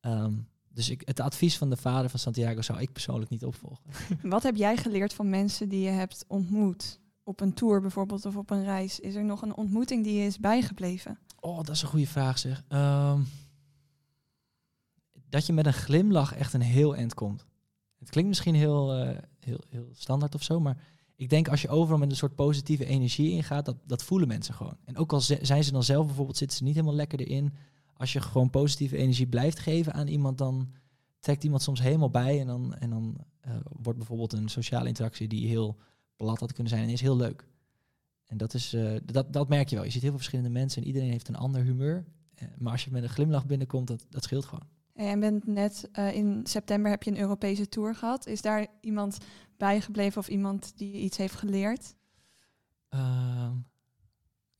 Um, 0.00 0.48
dus 0.74 0.90
ik, 0.90 1.02
het 1.04 1.20
advies 1.20 1.58
van 1.58 1.70
de 1.70 1.76
vader 1.76 2.10
van 2.10 2.18
Santiago 2.18 2.62
zou 2.62 2.80
ik 2.80 2.92
persoonlijk 2.92 3.30
niet 3.30 3.44
opvolgen. 3.44 3.84
Wat 4.22 4.42
heb 4.42 4.56
jij 4.56 4.76
geleerd 4.76 5.14
van 5.14 5.30
mensen 5.30 5.68
die 5.68 5.80
je 5.80 5.90
hebt 5.90 6.24
ontmoet? 6.28 7.00
Op 7.22 7.40
een 7.40 7.54
tour 7.54 7.80
bijvoorbeeld 7.80 8.26
of 8.26 8.36
op 8.36 8.50
een 8.50 8.64
reis. 8.64 9.00
Is 9.00 9.14
er 9.14 9.24
nog 9.24 9.42
een 9.42 9.56
ontmoeting 9.56 10.04
die 10.04 10.18
je 10.18 10.26
is 10.26 10.38
bijgebleven? 10.38 11.18
Oh, 11.40 11.56
dat 11.56 11.68
is 11.68 11.82
een 11.82 11.88
goede 11.88 12.06
vraag 12.06 12.38
zeg. 12.38 12.64
Um, 12.68 13.26
dat 15.28 15.46
je 15.46 15.52
met 15.52 15.66
een 15.66 15.72
glimlach 15.72 16.34
echt 16.34 16.52
een 16.52 16.60
heel 16.60 16.96
eind 16.96 17.14
komt. 17.14 17.46
Het 17.98 18.10
klinkt 18.10 18.28
misschien 18.28 18.54
heel, 18.54 19.06
uh, 19.06 19.18
heel, 19.40 19.60
heel 19.68 19.88
standaard 19.92 20.34
of 20.34 20.42
zo, 20.42 20.60
maar 20.60 20.76
ik 21.16 21.30
denk 21.30 21.48
als 21.48 21.62
je 21.62 21.68
overal 21.68 21.98
met 21.98 22.10
een 22.10 22.16
soort 22.16 22.34
positieve 22.34 22.84
energie 22.84 23.30
ingaat, 23.30 23.64
dat, 23.64 23.76
dat 23.86 24.02
voelen 24.02 24.28
mensen 24.28 24.54
gewoon. 24.54 24.76
En 24.84 24.96
ook 24.96 25.12
al 25.12 25.20
zijn 25.20 25.64
ze 25.64 25.72
dan 25.72 25.82
zelf 25.82 26.06
bijvoorbeeld, 26.06 26.36
zitten 26.36 26.56
ze 26.56 26.64
niet 26.64 26.74
helemaal 26.74 26.94
lekker 26.94 27.20
erin. 27.20 27.52
Als 27.96 28.12
je 28.12 28.20
gewoon 28.20 28.50
positieve 28.50 28.96
energie 28.96 29.26
blijft 29.26 29.58
geven 29.58 29.92
aan 29.92 30.06
iemand, 30.06 30.38
dan 30.38 30.72
trekt 31.20 31.44
iemand 31.44 31.62
soms 31.62 31.80
helemaal 31.80 32.10
bij. 32.10 32.40
En 32.40 32.46
dan, 32.46 32.74
en 32.74 32.90
dan 32.90 33.16
uh, 33.46 33.54
wordt 33.82 33.98
bijvoorbeeld 33.98 34.32
een 34.32 34.48
sociale 34.48 34.88
interactie 34.88 35.28
die 35.28 35.46
heel 35.46 35.76
plat 36.16 36.40
had 36.40 36.52
kunnen 36.52 36.72
zijn, 36.72 36.84
en 36.84 36.90
is 36.90 37.00
heel 37.00 37.16
leuk. 37.16 37.48
En 38.24 38.36
dat, 38.36 38.54
is, 38.54 38.74
uh, 38.74 38.96
dat, 39.04 39.32
dat 39.32 39.48
merk 39.48 39.68
je 39.68 39.76
wel. 39.76 39.84
Je 39.84 39.90
ziet 39.90 40.00
heel 40.00 40.10
veel 40.10 40.18
verschillende 40.18 40.58
mensen 40.58 40.82
en 40.82 40.86
iedereen 40.88 41.10
heeft 41.10 41.28
een 41.28 41.36
ander 41.36 41.62
humeur. 41.62 42.04
Uh, 42.42 42.48
maar 42.58 42.72
als 42.72 42.84
je 42.84 42.90
met 42.90 43.02
een 43.02 43.08
glimlach 43.08 43.46
binnenkomt, 43.46 43.86
dat, 43.86 44.06
dat 44.08 44.22
scheelt 44.22 44.44
gewoon. 44.44 44.66
En 44.94 45.20
bent 45.20 45.46
net 45.46 45.88
in 46.12 46.40
september 46.46 46.90
heb 46.90 47.02
je 47.02 47.10
een 47.10 47.18
Europese 47.18 47.68
tour 47.68 47.94
gehad. 47.94 48.26
Is 48.26 48.42
daar 48.42 48.66
iemand 48.80 49.18
bijgebleven 49.56 50.20
of 50.20 50.28
iemand 50.28 50.72
die 50.76 50.92
iets 50.92 51.16
heeft 51.16 51.34
geleerd? 51.34 51.94
Uh, 52.90 53.50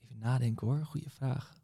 even 0.03 0.19
nadenken 0.19 0.67
hoor, 0.67 0.85
goede 0.85 1.11
vraag. 1.11 1.64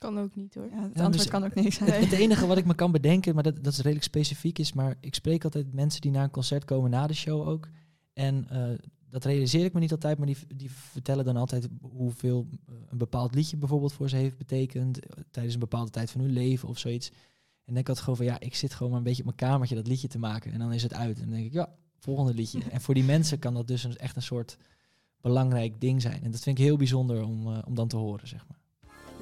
Kan 0.00 0.18
ook 0.18 0.34
niet 0.34 0.54
hoor. 0.54 0.68
Ja, 0.70 0.82
het 0.82 0.94
ja, 0.94 1.02
antwoord 1.02 1.12
dus, 1.12 1.28
kan 1.28 1.44
ook 1.44 1.54
nee 1.54 1.72
zijn. 1.72 1.90
Het, 1.90 2.10
het, 2.10 2.12
enige 2.12 2.46
wat 2.46 2.58
ik 2.58 2.64
me 2.64 2.74
kan 2.74 2.92
bedenken, 2.92 3.34
maar 3.34 3.42
dat, 3.42 3.64
dat 3.64 3.72
is 3.72 3.78
redelijk 3.78 4.04
specifiek 4.04 4.58
is, 4.58 4.72
maar 4.72 4.96
ik 5.00 5.14
spreek 5.14 5.44
altijd 5.44 5.72
mensen 5.72 6.00
die 6.00 6.10
naar 6.10 6.24
een 6.24 6.30
concert 6.30 6.64
komen 6.64 6.90
na 6.90 7.06
de 7.06 7.14
show 7.14 7.48
ook. 7.48 7.68
En 8.12 8.46
uh, 8.52 8.68
dat 9.10 9.24
realiseer 9.24 9.64
ik 9.64 9.72
me 9.72 9.80
niet 9.80 9.92
altijd, 9.92 10.18
maar 10.18 10.26
die, 10.26 10.36
die 10.56 10.70
vertellen 10.70 11.24
dan 11.24 11.36
altijd 11.36 11.68
hoeveel 11.80 12.46
een 12.88 12.98
bepaald 12.98 13.34
liedje 13.34 13.56
bijvoorbeeld 13.56 13.92
voor 13.92 14.08
ze 14.08 14.16
heeft 14.16 14.38
betekend 14.38 14.98
tijdens 15.30 15.54
een 15.54 15.60
bepaalde 15.60 15.90
tijd 15.90 16.10
van 16.10 16.20
hun 16.20 16.32
leven 16.32 16.68
of 16.68 16.78
zoiets. 16.78 17.08
En 17.64 17.74
denk 17.74 17.78
ik 17.78 17.88
altijd 17.88 17.98
gewoon 17.98 18.16
van 18.16 18.26
ja, 18.26 18.40
ik 18.40 18.54
zit 18.54 18.74
gewoon 18.74 18.88
maar 18.88 18.98
een 18.98 19.04
beetje 19.04 19.24
op 19.24 19.36
mijn 19.36 19.50
kamertje 19.50 19.74
dat 19.74 19.86
liedje 19.86 20.08
te 20.08 20.18
maken 20.18 20.52
en 20.52 20.58
dan 20.58 20.72
is 20.72 20.82
het 20.82 20.94
uit. 20.94 21.16
En 21.16 21.24
dan 21.24 21.32
denk 21.32 21.46
ik 21.46 21.52
ja, 21.52 21.74
volgende 21.98 22.34
liedje. 22.34 22.62
en 22.70 22.80
voor 22.80 22.94
die 22.94 23.04
mensen 23.04 23.38
kan 23.38 23.54
dat 23.54 23.66
dus 23.66 23.84
een, 23.84 23.96
echt 23.96 24.16
een 24.16 24.22
soort 24.22 24.56
belangrijk 25.20 25.80
ding 25.80 26.02
zijn. 26.02 26.22
En 26.22 26.30
dat 26.30 26.40
vind 26.40 26.58
ik 26.58 26.64
heel 26.64 26.76
bijzonder 26.76 27.22
om, 27.22 27.46
uh, 27.46 27.58
om 27.66 27.74
dan 27.74 27.88
te 27.88 27.96
horen, 27.96 28.28
zeg 28.28 28.44
maar. 28.48 28.59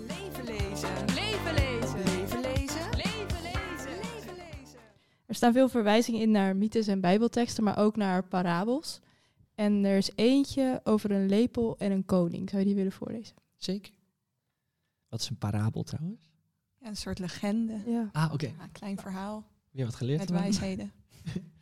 Leven 0.06 0.44
lezen, 0.44 1.04
leven 1.14 1.54
lezen, 1.54 2.04
leven 2.04 2.40
lezen, 2.40 2.90
leven 2.96 3.42
lezen, 3.42 3.96
leven 4.02 4.34
lezen. 4.36 4.78
Er 5.26 5.34
staan 5.34 5.52
veel 5.52 5.68
verwijzingen 5.68 6.20
in 6.20 6.30
naar 6.30 6.56
mythes 6.56 6.86
en 6.86 7.00
bijbelteksten, 7.00 7.64
maar 7.64 7.78
ook 7.78 7.96
naar 7.96 8.24
parabels. 8.24 9.00
En 9.54 9.84
er 9.84 9.96
is 9.96 10.10
eentje 10.14 10.80
over 10.84 11.10
een 11.10 11.28
lepel 11.28 11.78
en 11.78 11.92
een 11.92 12.04
koning. 12.04 12.48
Zou 12.48 12.60
je 12.60 12.66
die 12.66 12.76
willen 12.76 12.92
voorlezen? 12.92 13.36
Zeker. 13.56 13.92
Wat 15.08 15.20
is 15.20 15.28
een 15.28 15.38
parabel 15.38 15.82
trouwens? 15.82 16.30
Ja, 16.80 16.88
een 16.88 16.96
soort 16.96 17.18
legende. 17.18 17.80
Ja. 17.86 18.08
Ah, 18.12 18.24
oké. 18.24 18.34
Okay. 18.34 18.54
Ja, 18.58 18.66
klein 18.72 18.98
verhaal. 18.98 19.46
Weer 19.70 19.84
wat 19.84 19.94
geleerd. 19.94 20.18
Met 20.18 20.30
wijsheden. 20.30 20.92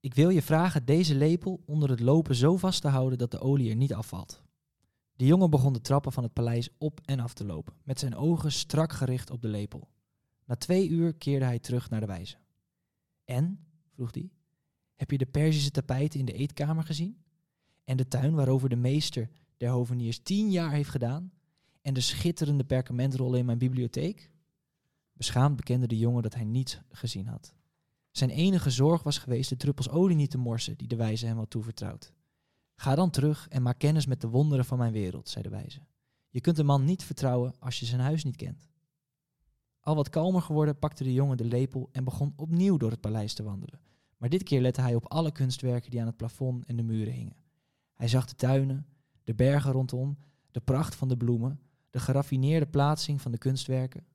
Ik 0.00 0.14
wil 0.14 0.28
je 0.28 0.42
vragen 0.42 0.84
deze 0.84 1.14
lepel 1.14 1.62
onder 1.66 1.90
het 1.90 2.00
lopen 2.00 2.34
zo 2.34 2.56
vast 2.56 2.80
te 2.80 2.88
houden 2.88 3.18
dat 3.18 3.30
de 3.30 3.40
olie 3.40 3.70
er 3.70 3.76
niet 3.76 3.94
afvalt. 3.94 4.42
De 5.22 5.28
jongen 5.28 5.50
begon 5.50 5.72
de 5.72 5.80
trappen 5.80 6.12
van 6.12 6.22
het 6.22 6.32
paleis 6.32 6.68
op 6.78 7.00
en 7.04 7.20
af 7.20 7.34
te 7.34 7.44
lopen, 7.44 7.74
met 7.82 7.98
zijn 7.98 8.14
ogen 8.14 8.52
strak 8.52 8.92
gericht 8.92 9.30
op 9.30 9.42
de 9.42 9.48
lepel. 9.48 9.88
Na 10.44 10.56
twee 10.56 10.88
uur 10.88 11.14
keerde 11.14 11.44
hij 11.44 11.58
terug 11.58 11.90
naar 11.90 12.00
de 12.00 12.06
wijze. 12.06 12.36
En? 13.24 13.66
vroeg 13.92 14.14
hij. 14.14 14.30
Heb 14.94 15.10
je 15.10 15.18
de 15.18 15.26
Perzische 15.26 15.70
tapijten 15.70 16.18
in 16.18 16.24
de 16.24 16.32
eetkamer 16.32 16.84
gezien? 16.84 17.22
En 17.84 17.96
de 17.96 18.08
tuin 18.08 18.34
waarover 18.34 18.68
de 18.68 18.76
meester 18.76 19.30
der 19.56 19.70
hoveniers 19.70 20.18
tien 20.22 20.50
jaar 20.50 20.72
heeft 20.72 20.90
gedaan? 20.90 21.32
En 21.82 21.94
de 21.94 22.00
schitterende 22.00 22.64
perkamentrollen 22.64 23.38
in 23.38 23.46
mijn 23.46 23.58
bibliotheek? 23.58 24.30
Beschaamd 25.12 25.56
bekende 25.56 25.86
de 25.86 25.98
jongen 25.98 26.22
dat 26.22 26.34
hij 26.34 26.44
niets 26.44 26.80
gezien 26.90 27.26
had. 27.26 27.54
Zijn 28.10 28.30
enige 28.30 28.70
zorg 28.70 29.02
was 29.02 29.18
geweest 29.18 29.48
de 29.48 29.56
druppels 29.56 29.88
olie 29.88 30.16
niet 30.16 30.30
te 30.30 30.38
morsen 30.38 30.76
die 30.76 30.88
de 30.88 30.96
wijze 30.96 31.26
hem 31.26 31.36
had 31.36 31.50
toevertrouwd. 31.50 32.12
Ga 32.82 32.94
dan 32.94 33.10
terug 33.10 33.48
en 33.48 33.62
maak 33.62 33.78
kennis 33.78 34.06
met 34.06 34.20
de 34.20 34.28
wonderen 34.28 34.64
van 34.64 34.78
mijn 34.78 34.92
wereld, 34.92 35.28
zei 35.28 35.42
de 35.42 35.50
wijze. 35.50 35.80
Je 36.28 36.40
kunt 36.40 36.58
een 36.58 36.66
man 36.66 36.84
niet 36.84 37.04
vertrouwen 37.04 37.54
als 37.58 37.80
je 37.80 37.86
zijn 37.86 38.00
huis 38.00 38.24
niet 38.24 38.36
kent. 38.36 38.68
Al 39.80 39.94
wat 39.94 40.08
kalmer 40.08 40.42
geworden 40.42 40.78
pakte 40.78 41.04
de 41.04 41.12
jongen 41.12 41.36
de 41.36 41.44
lepel 41.44 41.88
en 41.92 42.04
begon 42.04 42.32
opnieuw 42.36 42.76
door 42.76 42.90
het 42.90 43.00
paleis 43.00 43.34
te 43.34 43.42
wandelen. 43.42 43.80
Maar 44.16 44.28
dit 44.28 44.42
keer 44.42 44.60
lette 44.60 44.80
hij 44.80 44.94
op 44.94 45.10
alle 45.10 45.32
kunstwerken 45.32 45.90
die 45.90 46.00
aan 46.00 46.06
het 46.06 46.16
plafond 46.16 46.64
en 46.64 46.76
de 46.76 46.82
muren 46.82 47.12
hingen. 47.12 47.36
Hij 47.94 48.08
zag 48.08 48.26
de 48.26 48.34
tuinen, 48.34 48.86
de 49.24 49.34
bergen 49.34 49.72
rondom, 49.72 50.18
de 50.50 50.60
pracht 50.60 50.94
van 50.94 51.08
de 51.08 51.16
bloemen, 51.16 51.60
de 51.90 52.00
geraffineerde 52.00 52.66
plaatsing 52.66 53.20
van 53.20 53.32
de 53.32 53.38
kunstwerken. 53.38 54.06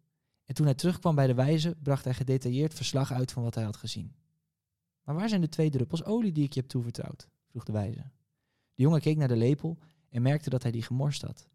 En 0.46 0.56
toen 0.56 0.66
hij 0.66 0.76
terugkwam 0.76 1.16
bij 1.16 1.28
de 1.28 1.34
wijze, 1.34 1.76
bracht 1.84 2.04
hij 2.04 2.14
gedetailleerd 2.14 2.74
verslag 2.74 3.12
uit 3.12 3.32
van 3.32 3.44
wat 3.44 3.56
hij 3.56 3.64
had 3.64 3.78
gezien. 3.78 4.16
Maar 5.04 5.16
waar 5.16 5.30
zijn 5.30 5.42
de 5.42 5.50
twee 5.50 5.70
druppels 5.70 6.04
olie 6.04 6.32
die 6.32 6.44
ik 6.44 6.54
je 6.54 6.60
heb 6.60 6.70
toevertrouwd? 6.70 7.28
vroeg 7.48 7.64
de 7.64 7.72
wijze. 7.72 8.16
De 8.78 8.84
jongen 8.84 9.02
keek 9.02 9.18
naar 9.18 9.28
de 9.28 9.36
lepel 9.36 9.78
en 10.10 10.22
merkte 10.22 10.50
dat 10.50 10.64
hij 10.64 10.72
die 10.72 10.82
gemorst 10.82 11.22
had. 11.22 11.48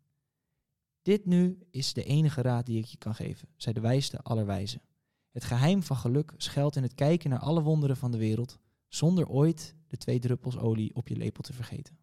Dit 1.03 1.25
nu 1.27 1.59
is 1.71 1.93
de 1.93 2.05
enige 2.05 2.43
raad 2.43 2.67
die 2.67 2.79
ik 2.79 2.85
je 2.85 2.97
kan 2.97 3.15
geven, 3.15 3.49
zei 3.57 3.75
de 3.75 3.81
wijste 3.81 4.23
aller 4.23 4.47
wijzen. 4.47 4.83
Het 5.31 5.45
geheim 5.45 5.83
van 5.83 5.97
geluk 5.97 6.33
schuilt 6.37 6.77
in 6.77 6.83
het 6.83 6.95
kijken 6.95 7.31
naar 7.31 7.39
alle 7.39 7.63
wonderen 7.63 7.97
van 7.97 8.11
de 8.11 8.19
wereld, 8.19 8.59
zonder 8.89 9.29
ooit 9.29 9.75
de 9.87 9.97
twee 9.97 10.19
druppels 10.19 10.59
olie 10.59 10.95
op 10.95 11.09
je 11.09 11.17
lepel 11.17 11.43
te 11.43 11.53
vergeten. 11.53 11.99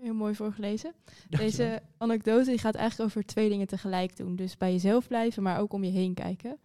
Heel 0.00 0.14
mooi 0.14 0.34
voorgelezen. 0.34 0.94
Dankjewel. 1.04 1.46
Deze 1.46 1.82
anekdote 1.98 2.50
die 2.50 2.58
gaat 2.58 2.74
eigenlijk 2.74 3.10
over 3.10 3.26
twee 3.26 3.48
dingen 3.48 3.66
tegelijk 3.66 4.16
doen. 4.16 4.36
Dus 4.36 4.56
bij 4.56 4.72
jezelf 4.72 5.08
blijven, 5.08 5.42
maar 5.42 5.58
ook 5.58 5.72
om 5.72 5.84
je 5.84 5.90
heen 5.90 6.14
kijken. 6.14 6.58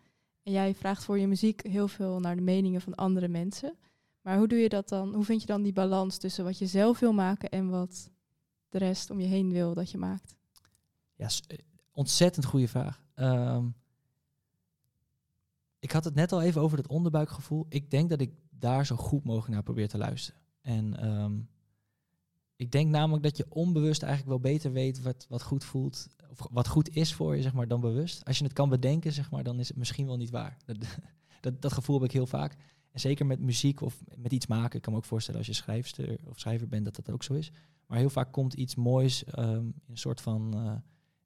En 0.44 0.52
jij 0.52 0.76
vraagt 0.76 1.04
voor 1.04 1.20
je 1.20 1.28
muziek 1.28 1.68
heel 1.68 1.88
veel 1.88 2.20
naar 2.20 2.36
de 2.36 2.42
meningen 2.42 2.82
van 2.82 2.96
andere 2.96 3.28
mensen. 3.28 3.78
Maar 4.22 4.38
hoe 4.38 4.48
doe 4.48 4.60
je 4.60 4.70
dat 4.70 4.90
dan? 4.90 5.14
Hoe 5.14 5.24
vind 5.24 5.42
je 5.42 5.48
dan 5.48 5.62
die 5.62 5.74
balans 5.74 6.18
tussen 6.18 6.44
wat 6.44 6.58
je 6.58 6.68
zelf 6.68 7.00
wil 7.00 7.14
maken 7.14 7.50
en 7.50 7.70
wat 7.70 8.10
de 8.70 8.78
rest 8.78 9.10
om 9.10 9.20
je 9.20 9.28
heen 9.28 9.52
wil 9.52 9.74
dat 9.74 9.92
je 9.92 9.98
maakt? 9.98 10.36
Ja, 11.16 11.28
eh, 11.48 11.58
ontzettend 11.92 12.46
goede 12.46 12.68
vraag. 12.68 13.04
Ehm, 13.14 13.68
ik 15.80 15.92
had 15.92 16.04
het 16.04 16.16
net 16.16 16.32
al 16.32 16.42
even 16.42 16.62
over 16.62 16.78
dat 16.78 16.88
onderbuikgevoel. 16.88 17.66
Ik 17.70 17.92
denk 17.92 18.10
dat 18.10 18.22
ik 18.22 18.32
daar 18.50 18.86
zo 18.86 18.96
goed 18.96 19.24
mogelijk 19.24 19.54
naar 19.54 19.64
probeer 19.64 19.88
te 19.88 19.98
luisteren. 19.98 20.42
En 20.62 21.00
ehm, 21.00 21.40
ik 22.56 22.72
denk 22.72 22.90
namelijk 22.90 23.24
dat 23.24 23.38
je 23.38 23.46
onbewust 23.50 24.04
eigenlijk 24.04 24.32
wel 24.32 24.52
beter 24.52 24.72
weet 24.72 25.02
wat, 25.02 25.26
wat 25.30 25.44
goed 25.44 25.64
voelt. 25.64 26.08
Of 26.30 26.48
wat 26.52 26.68
goed 26.68 26.96
is 26.96 27.14
voor 27.14 27.36
je, 27.36 27.42
zeg 27.42 27.54
maar, 27.54 27.68
dan 27.68 27.82
bewust. 27.82 28.26
Als 28.26 28.38
je 28.38 28.44
het 28.44 28.54
kan 28.54 28.70
bedenken, 28.70 29.14
zeg 29.14 29.32
maar, 29.32 29.44
dan 29.44 29.60
is 29.60 29.68
het 29.68 29.78
misschien 29.78 30.06
wel 30.06 30.18
niet 30.18 30.30
waar. 30.30 30.58
Dat, 30.66 30.78
dat, 31.42 31.62
dat 31.62 31.74
gevoel 31.74 31.96
heb 31.96 32.06
ik 32.06 32.12
heel 32.12 32.28
vaak. 32.28 32.56
En 32.92 33.00
zeker 33.00 33.26
met 33.26 33.40
muziek 33.40 33.82
of 33.82 34.04
met 34.16 34.32
iets 34.32 34.48
maken. 34.48 34.76
Ik 34.76 34.82
kan 34.82 34.94
me 34.94 35.00
ook 35.00 35.06
voorstellen 35.06 35.40
als 35.40 35.48
je 35.48 35.54
schrijfster 35.54 36.18
of 36.28 36.40
schrijver 36.40 36.68
bent 36.68 36.86
dat 36.86 36.96
dat 36.96 37.10
ook 37.10 37.24
zo 37.24 37.34
is. 37.34 37.52
Maar 37.90 37.98
heel 37.98 38.10
vaak 38.10 38.32
komt 38.32 38.54
iets 38.54 38.76
moois 38.76 39.24
ehm, 39.24 39.66
in 39.66 39.84
een 39.88 39.98
soort 39.98 40.22
van, 40.22 40.54
eh, 40.54 40.62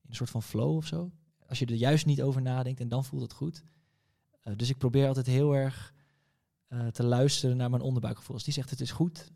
in 0.02 0.10
een 0.10 0.16
soort 0.16 0.30
van 0.30 0.44
flow 0.44 0.76
of 0.76 0.86
zo. 0.86 1.12
Als 1.48 1.60
je 1.60 1.66
er 1.66 1.74
juist 1.74 2.06
niet 2.06 2.22
over 2.22 2.42
nadenkt 2.42 2.80
en 2.80 2.88
dan 2.88 3.06
voelt 3.06 3.22
het 3.22 3.34
goed. 3.34 3.64
Eh, 4.42 4.54
dus 4.56 4.70
ik 4.70 4.78
probeer 4.78 5.08
altijd 5.08 5.26
heel 5.26 5.56
erg 5.56 5.94
eh, 6.68 6.88
te 6.88 7.04
luisteren 7.04 7.58
naar 7.58 7.70
mijn 7.70 7.82
onderbuikgevoel. 7.82 8.36
Als 8.36 8.44
die 8.44 8.54
zegt 8.54 8.70
het 8.70 8.82
is 8.82 8.92
goed, 8.92 9.32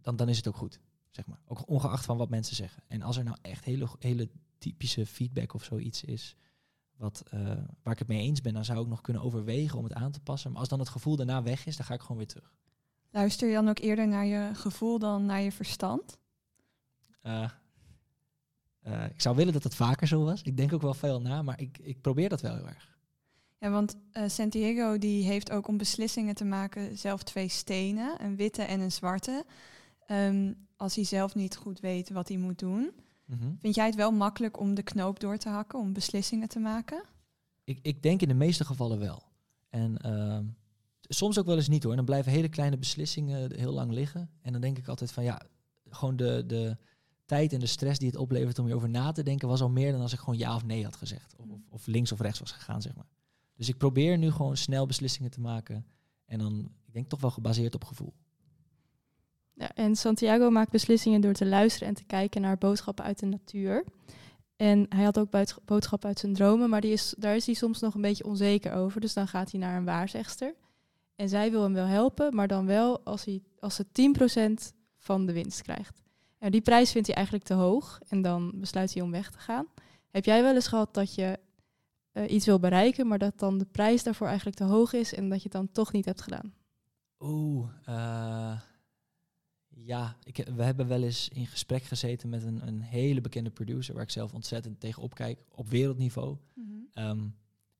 dan, 0.00 0.16
dan 0.16 0.28
is 0.28 0.36
het 0.36 0.48
ook 0.48 0.56
goed. 0.56 0.80
Zeg 1.10 1.26
maar. 1.26 1.40
Ook 1.44 1.68
ongeacht 1.68 2.04
van 2.04 2.16
wat 2.16 2.28
mensen 2.28 2.56
zeggen. 2.56 2.82
En 2.88 3.02
als 3.02 3.16
er 3.16 3.24
nou 3.24 3.36
echt 3.42 3.64
hele, 3.64 3.88
hele 3.98 4.28
typische 4.58 5.06
feedback 5.06 5.54
of 5.54 5.64
zoiets 5.64 6.04
is, 6.04 6.36
wat, 6.98 7.22
eh, 7.30 7.40
waar 7.82 7.92
ik 7.92 7.98
het 7.98 8.08
mee 8.08 8.20
eens 8.20 8.40
ben, 8.40 8.54
dan 8.54 8.64
zou 8.64 8.80
ik 8.80 8.86
nog 8.86 9.00
kunnen 9.00 9.22
overwegen 9.22 9.78
om 9.78 9.84
het 9.84 9.92
aan 9.94 10.12
te 10.12 10.20
passen. 10.20 10.50
Maar 10.50 10.60
als 10.60 10.68
dan 10.68 10.78
het 10.78 10.88
gevoel 10.88 11.16
daarna 11.16 11.42
weg 11.42 11.66
is, 11.66 11.76
dan 11.76 11.86
ga 11.86 11.94
ik 11.94 12.00
gewoon 12.00 12.16
weer 12.16 12.26
terug. 12.26 12.52
Luister 13.10 13.48
je 13.48 13.54
dan 13.54 13.68
ook 13.68 13.78
eerder 13.78 14.08
naar 14.08 14.26
je 14.26 14.50
gevoel 14.54 14.98
dan 14.98 15.26
naar 15.26 15.40
je 15.40 15.52
verstand? 15.52 16.18
Eh, 17.22 17.50
eh, 18.80 19.04
ik 19.04 19.20
zou 19.20 19.36
willen 19.36 19.52
dat 19.52 19.64
het 19.64 19.74
vaker 19.74 20.06
zo 20.06 20.24
was. 20.24 20.42
Ik 20.42 20.56
denk 20.56 20.72
ook 20.72 20.82
wel 20.82 20.94
veel 20.94 21.20
na, 21.20 21.42
maar 21.42 21.60
ik, 21.60 21.78
ik 21.78 22.00
probeer 22.00 22.28
dat 22.28 22.40
wel 22.40 22.54
heel 22.54 22.68
erg. 22.68 22.96
Ja, 23.58 23.70
want 23.70 23.96
Santiago 24.26 24.98
die 24.98 25.24
heeft 25.24 25.50
ook 25.50 25.68
om 25.68 25.76
beslissingen 25.76 26.34
te 26.34 26.44
maken 26.44 26.98
zelf 26.98 27.22
twee 27.22 27.48
stenen, 27.48 28.24
een 28.24 28.36
witte 28.36 28.62
en 28.62 28.80
een 28.80 28.92
zwarte. 28.92 29.44
Ehm, 30.06 30.52
als 30.76 30.94
hij 30.94 31.04
zelf 31.04 31.34
niet 31.34 31.56
goed 31.56 31.80
weet 31.80 32.10
wat 32.10 32.28
hij 32.28 32.36
moet 32.36 32.58
doen. 32.58 32.92
Mhm. 33.28 33.52
Vind 33.58 33.74
jij 33.74 33.86
het 33.86 33.94
wel 33.94 34.10
makkelijk 34.10 34.60
om 34.60 34.74
de 34.74 34.82
knoop 34.82 35.20
door 35.20 35.38
te 35.38 35.48
hakken, 35.48 35.78
om 35.78 35.92
beslissingen 35.92 36.48
te 36.48 36.58
maken? 36.58 37.02
Ik, 37.64 37.78
ik 37.82 38.02
denk 38.02 38.22
in 38.22 38.28
de 38.28 38.34
meeste 38.34 38.64
gevallen 38.64 38.98
wel. 38.98 39.22
En 39.68 39.98
ehm, 39.98 40.44
soms 41.00 41.38
ook 41.38 41.46
wel 41.46 41.56
eens 41.56 41.68
niet 41.68 41.82
hoor. 41.82 41.96
Dan 41.96 42.04
blijven 42.04 42.32
hele 42.32 42.48
kleine 42.48 42.78
beslissingen 42.78 43.56
heel 43.56 43.72
lang 43.72 43.92
liggen. 43.92 44.30
En 44.42 44.52
dan 44.52 44.60
denk 44.60 44.78
ik 44.78 44.88
altijd 44.88 45.12
van 45.12 45.24
ja, 45.24 45.42
gewoon 45.90 46.16
de, 46.16 46.44
de 46.46 46.76
tijd 47.24 47.52
en 47.52 47.60
de 47.60 47.66
stress 47.66 47.98
die 47.98 48.08
het 48.08 48.18
oplevert 48.18 48.58
om 48.58 48.64
hierover 48.64 48.88
na 48.88 49.12
te 49.12 49.22
denken, 49.22 49.48
was 49.48 49.60
al 49.60 49.70
meer 49.70 49.92
dan 49.92 50.00
als 50.00 50.12
ik 50.12 50.18
gewoon 50.18 50.38
ja 50.38 50.54
of 50.54 50.64
nee 50.64 50.84
had 50.84 50.96
gezegd. 50.96 51.34
Of, 51.36 51.48
of, 51.48 51.60
of 51.68 51.86
links 51.86 52.12
of 52.12 52.20
rechts 52.20 52.38
was 52.38 52.52
gegaan, 52.52 52.82
zeg 52.82 52.94
maar. 52.94 53.08
Dus 53.54 53.68
ik 53.68 53.76
probeer 53.76 54.18
nu 54.18 54.30
gewoon 54.30 54.56
snel 54.56 54.86
beslissingen 54.86 55.30
te 55.30 55.40
maken. 55.40 55.86
En 56.24 56.38
dan, 56.38 56.70
ik 56.86 56.92
denk 56.92 57.08
toch 57.08 57.20
wel 57.20 57.30
gebaseerd 57.30 57.74
op 57.74 57.84
gevoel. 57.84 58.14
En 59.58 59.96
Santiago 59.96 60.50
maakt 60.50 60.70
beslissingen 60.70 61.20
door 61.20 61.32
te 61.32 61.46
luisteren 61.46 61.88
en 61.88 61.94
te 61.94 62.04
kijken 62.04 62.40
naar 62.40 62.58
boodschappen 62.58 63.04
uit 63.04 63.18
de 63.18 63.26
natuur. 63.26 63.84
En 64.56 64.86
hij 64.88 65.04
had 65.04 65.18
ook 65.18 65.30
boodschappen 65.64 66.08
uit 66.08 66.18
zijn 66.18 66.34
dromen, 66.34 66.70
maar 66.70 66.80
die 66.80 66.92
is, 66.92 67.14
daar 67.18 67.36
is 67.36 67.46
hij 67.46 67.54
soms 67.54 67.80
nog 67.80 67.94
een 67.94 68.00
beetje 68.00 68.24
onzeker 68.24 68.72
over. 68.72 69.00
Dus 69.00 69.14
dan 69.14 69.28
gaat 69.28 69.50
hij 69.50 69.60
naar 69.60 69.76
een 69.76 69.84
waarzegster. 69.84 70.54
En 71.16 71.28
zij 71.28 71.50
wil 71.50 71.62
hem 71.62 71.74
wel 71.74 71.86
helpen, 71.86 72.34
maar 72.34 72.48
dan 72.48 72.66
wel 72.66 73.00
als, 73.04 73.24
hij, 73.24 73.42
als 73.58 73.74
ze 73.74 73.84
10% 74.70 74.74
van 74.96 75.26
de 75.26 75.32
winst 75.32 75.62
krijgt. 75.62 76.02
En 76.38 76.50
die 76.50 76.60
prijs 76.60 76.92
vindt 76.92 77.06
hij 77.06 77.16
eigenlijk 77.16 77.46
te 77.46 77.54
hoog 77.54 78.00
en 78.08 78.22
dan 78.22 78.52
besluit 78.54 78.94
hij 78.94 79.02
om 79.02 79.10
weg 79.10 79.30
te 79.30 79.38
gaan. 79.38 79.66
Heb 80.10 80.24
jij 80.24 80.42
wel 80.42 80.54
eens 80.54 80.66
gehad 80.66 80.94
dat 80.94 81.14
je 81.14 81.38
eh, 82.12 82.30
iets 82.30 82.46
wil 82.46 82.58
bereiken, 82.58 83.06
maar 83.06 83.18
dat 83.18 83.38
dan 83.38 83.58
de 83.58 83.64
prijs 83.64 84.02
daarvoor 84.02 84.26
eigenlijk 84.26 84.56
te 84.56 84.64
hoog 84.64 84.92
is 84.92 85.14
en 85.14 85.28
dat 85.28 85.38
je 85.38 85.42
het 85.42 85.52
dan 85.52 85.72
toch 85.72 85.92
niet 85.92 86.04
hebt 86.04 86.22
gedaan? 86.22 86.54
Oeh, 87.18 87.70
eh, 87.84 88.60
ja, 89.84 90.16
ik, 90.22 90.48
we 90.54 90.62
hebben 90.62 90.88
wel 90.88 91.02
eens 91.02 91.28
in 91.28 91.46
gesprek 91.46 91.82
gezeten 91.82 92.28
met 92.28 92.42
een, 92.42 92.66
een 92.66 92.80
hele 92.80 93.20
bekende 93.20 93.50
producer, 93.50 93.94
waar 93.94 94.02
ik 94.02 94.10
zelf 94.10 94.32
ontzettend 94.34 94.80
tegen 94.80 95.02
opkijk, 95.02 95.38
op 95.54 95.68
wereldniveau. 95.68 96.36
Ehm, 96.92 97.26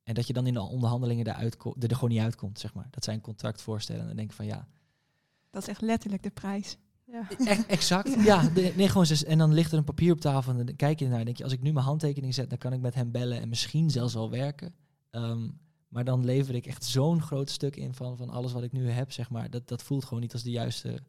en 0.03 0.15
dat 0.15 0.27
je 0.27 0.33
dan 0.33 0.47
in 0.47 0.55
de 0.55 0.61
onderhandelingen 0.61 1.27
er, 1.27 1.43
er 1.79 1.95
gewoon 1.95 2.11
niet 2.11 2.21
uitkomt, 2.21 2.59
zeg 2.59 2.75
maar. 2.75 2.87
Dat 2.91 3.05
zij 3.05 3.15
een 3.15 3.21
contract 3.21 3.63
voorstellen 3.63 4.01
en 4.01 4.07
dan 4.07 4.17
denk 4.17 4.31
ik 4.31 4.37
van 4.37 4.47
ja, 4.47 4.69
Dat 5.51 5.63
is 5.63 5.69
echt 5.69 5.81
letterlijk 5.81 6.23
de 6.23 6.31
prijs. 6.31 6.77
Ja. 7.05 7.27
e- 7.39 7.63
exact. 7.67 8.23
ja, 8.25 8.49
de- 8.49 8.73
nee, 8.77 8.89
gewoon 8.89 9.07
zes- 9.07 9.25
en 9.25 9.39
dan 9.39 9.53
ligt 9.53 9.73
er 9.73 9.79
een 9.79 9.85
papier 9.85 10.13
op 10.13 10.21
tafel 10.21 10.53
en 10.53 10.67
dan 10.67 10.77
kijk 10.77 10.99
je 10.99 11.05
ernaar 11.05 11.19
en 11.19 11.25
denk 11.25 11.37
je, 11.37 11.45
als 11.45 11.53
ik 11.53 11.63
nu 11.63 11.73
mijn 11.73 11.85
handtekening 11.85 12.35
zet, 12.35 12.49
dan 12.49 12.59
kan 12.59 12.73
ik 12.73 12.81
met 12.81 12.95
hem 12.95 13.11
bellen 13.11 13.41
en 13.41 13.49
misschien 13.49 13.91
zelfs 13.91 14.15
wel 14.15 14.31
werken. 14.31 14.75
Ehm, 15.11 15.49
maar 15.89 16.05
dan 16.05 16.25
lever 16.25 16.55
ik 16.55 16.67
echt 16.67 16.85
zo'n 16.85 17.23
groot 17.23 17.51
stuk 17.51 17.77
in 17.77 17.95
van, 17.95 18.17
van 18.17 18.31
alles 18.31 18.53
wat 18.53 18.63
ik 18.63 18.73
nu 18.73 18.91
heb, 18.91 19.13
zeg 19.13 19.31
maar. 19.31 19.51
Dat, 19.51 19.69
dat 19.69 19.83
voelt 19.83 20.05
gewoon 20.05 20.23
niet 20.23 20.33
als 20.33 20.43
de 20.43 20.51
juiste, 20.51 21.01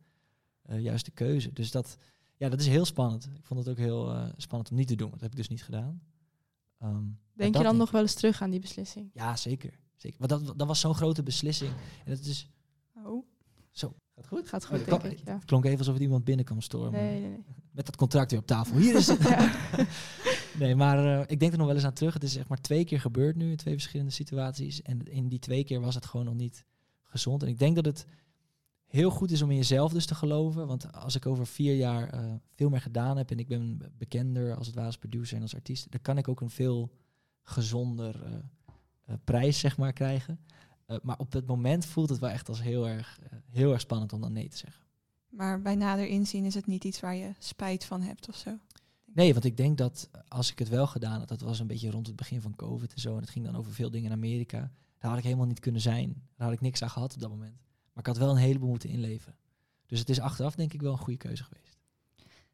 juiste 0.78 1.12
keuze. 1.12 1.54
Dus 1.54 1.72
dat, 1.72 1.98
ja, 2.38 2.50
dat 2.50 2.60
is 2.60 2.68
heel 2.68 2.86
spannend. 2.86 3.30
Ik 3.36 3.46
vond 3.46 3.60
het 3.60 3.70
ook 3.70 3.78
heel 3.78 4.14
eh, 4.14 4.30
spannend 4.38 4.72
om 4.72 4.78
niet 4.78 4.88
te 4.88 4.96
doen. 4.96 5.12
Dat 5.12 5.22
heb 5.22 5.32
ik 5.32 5.38
dus 5.38 5.48
niet 5.48 5.64
gedaan. 5.64 6.02
Ehm, 6.80 7.04
Denk 7.34 7.54
dat 7.54 7.62
je 7.62 7.68
dan 7.68 7.78
nog 7.78 7.92
wel 7.92 8.02
eens 8.02 8.14
terug 8.14 8.42
aan 8.42 8.50
die 8.50 8.60
beslissing? 8.60 9.10
ja, 9.14 9.36
zeker. 9.36 9.80
zeker. 9.96 10.20
Want 10.28 10.46
dat, 10.46 10.58
dat 10.58 10.68
was 10.68 10.80
zo'n 10.80 10.96
grote 10.96 11.24
beslissing. 11.24 11.72
En 12.06 12.12
het 12.12 12.26
is 12.26 12.50
Oh. 13.06 13.26
zo. 13.72 13.96
Gaat 14.16 14.28
goed? 14.28 14.50
Gaat 14.50 14.66
goed, 14.66 14.86
denk 14.86 15.04
ik. 15.04 15.20
Ja. 15.26 15.36
Het 15.36 15.46
klonk 15.46 15.66
even 15.66 15.78
alsof 15.78 15.94
het 15.94 16.04
iemand 16.04 16.24
binnen 16.24 16.46
kwam 16.46 16.62
stormen. 16.62 16.92
Nee, 17.02 17.20
nee, 17.20 17.30
nee. 17.30 17.44
Met 17.72 17.86
dat 17.86 17.96
contract 17.96 18.32
weer 18.32 18.40
op 18.40 18.46
tafel. 18.46 18.78
Hier 18.78 18.96
is 18.96 19.08
het. 19.08 19.22
Ja. 19.30 19.52
nee, 20.60 20.76
maar 20.76 21.20
eh, 21.20 21.24
ik 21.28 21.40
denk 21.40 21.52
er 21.52 21.58
nog 21.58 21.68
wel 21.68 21.76
eens 21.76 21.86
aan 21.86 21.94
terug. 21.94 22.14
Het 22.14 22.24
is 22.24 22.32
zeg 22.34 22.48
maar 22.48 22.62
twee 22.62 22.86
keer 22.86 23.00
gebeurd 23.00 23.36
nu 23.36 23.50
in 23.52 23.58
twee 23.58 23.74
verschillende 23.74 24.12
situaties. 24.12 24.82
En 24.82 25.04
in 25.04 25.28
die 25.28 25.40
twee 25.40 25.64
keer 25.64 25.82
was 25.82 25.96
het 25.96 26.06
gewoon 26.06 26.26
nog 26.26 26.36
niet 26.36 26.66
gezond. 27.04 27.44
En 27.44 27.50
ik 27.50 27.60
denk 27.60 27.76
dat 27.76 27.86
het 27.86 28.06
heel 28.90 29.10
goed 29.10 29.32
is 29.32 29.42
om 29.42 29.50
in 29.50 29.56
jezelf 29.56 29.92
dus 29.94 30.06
te 30.06 30.16
geloven. 30.16 30.68
Want 30.68 30.94
als 30.94 31.16
ik 31.16 31.26
over 31.26 31.48
vier 31.48 31.76
jaar 31.76 32.10
eh, 32.10 32.34
veel 32.54 32.70
meer 32.70 32.82
gedaan 32.82 33.18
heb 33.18 33.32
en 33.32 33.40
ik 33.40 33.48
ben 33.48 33.82
bekender 33.98 34.56
als 34.56 34.66
het 34.66 34.76
ware 34.76 34.88
als 34.88 34.98
producer 34.98 35.36
en 35.36 35.42
als 35.42 35.56
artiest, 35.56 35.92
dan 35.92 36.02
kan 36.02 36.18
ik 36.18 36.28
ook 36.28 36.42
een 36.42 36.50
veel 36.50 36.92
gezonder 37.42 38.24
eh, 38.24 38.34
eh, 39.06 39.16
prijs 39.24 39.60
zeg 39.60 39.78
maar 39.78 39.94
krijgen. 39.94 40.40
Maar 41.02 41.18
op 41.18 41.32
het 41.32 41.46
moment 41.46 41.86
voelt 41.86 42.10
het 42.10 42.20
wel 42.20 42.30
echt 42.30 42.50
als 42.50 42.62
heel 42.62 42.88
erg, 42.88 43.20
heel 43.50 43.72
erg 43.72 43.82
spannend 43.82 44.14
om 44.14 44.22
dan 44.22 44.34
nee 44.34 44.50
te 44.50 44.58
zeggen. 44.58 44.84
Maar 45.28 45.62
bij 45.62 45.76
nader 45.76 46.08
inzien 46.08 46.46
is 46.46 46.54
het 46.54 46.66
niet 46.66 46.84
iets 46.84 47.00
waar 47.00 47.16
je 47.16 47.32
spijt 47.40 47.86
van 47.86 48.02
hebt 48.02 48.30
of 48.30 48.36
zo. 48.36 48.58
Nee, 49.06 49.34
want 49.34 49.46
ik 49.46 49.58
denk 49.58 49.78
dat 49.78 50.10
als 50.28 50.52
ik 50.52 50.60
het 50.60 50.70
wel 50.70 50.88
gedaan 50.88 51.20
had, 51.20 51.28
dat 51.28 51.42
was 51.42 51.60
een 51.60 51.68
beetje 51.68 51.92
rond 51.92 52.08
het 52.08 52.16
begin 52.16 52.42
van 52.42 52.56
COVID 52.56 52.94
en 52.94 53.02
zo. 53.02 53.14
En 53.14 53.22
het 53.22 53.30
ging 53.30 53.46
dan 53.46 53.56
over 53.56 53.74
veel 53.74 53.90
dingen 53.90 54.08
in 54.08 54.18
Amerika. 54.18 54.72
Daar 54.98 55.10
had 55.10 55.20
ik 55.20 55.26
helemaal 55.26 55.46
niet 55.46 55.60
kunnen 55.60 55.82
zijn. 55.82 56.14
Daar 56.36 56.48
had 56.48 56.56
ik 56.56 56.62
niks 56.62 56.84
aan 56.84 56.90
gehad 56.90 57.14
op 57.14 57.20
dat 57.20 57.30
moment. 57.30 57.69
Maar 58.00 58.08
ik 58.08 58.18
had 58.18 58.26
wel 58.26 58.36
een 58.36 58.42
heleboel 58.42 58.70
moeten 58.70 58.90
inleveren. 58.90 59.36
Dus 59.86 60.00
het 60.00 60.10
is 60.10 60.20
achteraf 60.20 60.56
denk 60.56 60.74
ik 60.74 60.82
wel 60.82 60.92
een 60.92 60.98
goede 60.98 61.18
keuze 61.18 61.44
geweest. 61.44 61.78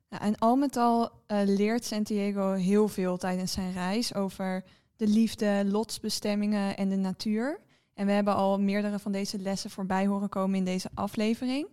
Nou, 0.10 0.24
en 0.24 0.38
al 0.38 0.56
met 0.56 0.76
al 0.76 1.12
eh, 1.28 1.42
leert 1.46 1.86
Santiago 1.86 2.54
heel 2.54 2.88
veel 2.88 3.18
tijdens 3.18 3.52
zijn 3.52 3.72
reis 3.72 4.14
over 4.14 4.64
de 4.96 5.08
liefde, 5.08 5.64
lotsbestemmingen 5.66 6.78
en 6.78 6.90
de 6.90 6.96
natuur. 6.96 7.60
En 7.94 8.06
we 8.06 8.12
hebben 8.12 8.36
al 8.36 8.60
meerdere 8.60 9.00
van 9.00 9.12
deze 9.12 9.40
lessen 9.40 9.70
voorbij 9.70 10.08
horen 10.08 10.30
komen 10.30 10.58
in 10.58 10.66
deze 10.66 10.90
aflevering. 10.94 11.68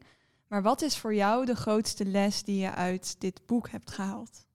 Maar 0.46 0.62
wat 0.62 0.82
is 0.82 0.96
voor 0.96 1.14
jou 1.14 1.46
de 1.46 1.56
grootste 1.56 2.04
les 2.04 2.42
die 2.42 2.58
je 2.58 2.70
uit 2.70 3.20
dit 3.20 3.40
boek 3.46 3.70
hebt 3.70 3.90
gehaald? 3.90 4.46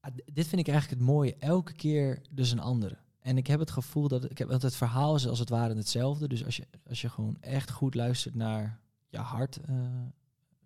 Ah, 0.00 0.10
dit 0.32 0.46
vind 0.46 0.60
ik 0.60 0.68
eigenlijk 0.68 1.00
het 1.00 1.08
mooie. 1.08 1.36
Elke 1.38 1.72
keer 1.72 2.22
dus 2.30 2.50
een 2.50 2.60
andere. 2.60 2.98
En 3.26 3.36
ik 3.36 3.46
heb 3.46 3.60
het 3.60 3.70
gevoel 3.70 4.08
dat 4.08 4.30
ik 4.30 4.38
heb, 4.38 4.48
want 4.48 4.62
het 4.62 4.76
verhaal 4.76 5.14
is 5.14 5.26
als 5.26 5.38
het 5.38 5.48
ware 5.48 5.74
hetzelfde. 5.74 6.28
Dus 6.28 6.44
als 6.44 6.56
je, 6.56 6.66
als 6.88 7.00
je 7.00 7.08
gewoon 7.08 7.36
echt 7.40 7.70
goed 7.70 7.94
luistert 7.94 8.34
naar 8.34 8.80
je 9.08 9.18
hart, 9.18 9.56
eh, 9.56 9.74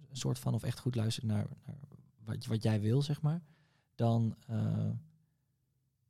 een 0.09 0.17
soort 0.17 0.39
van, 0.39 0.55
of 0.55 0.63
echt 0.63 0.79
goed 0.79 0.95
luistert 0.95 1.27
naar, 1.27 1.47
naar 1.67 1.77
wat, 2.25 2.47
wat 2.47 2.63
jij 2.63 2.81
wil, 2.81 3.03
zeg 3.03 3.21
maar, 3.21 3.43
dan 3.95 4.37
eh, 4.47 4.57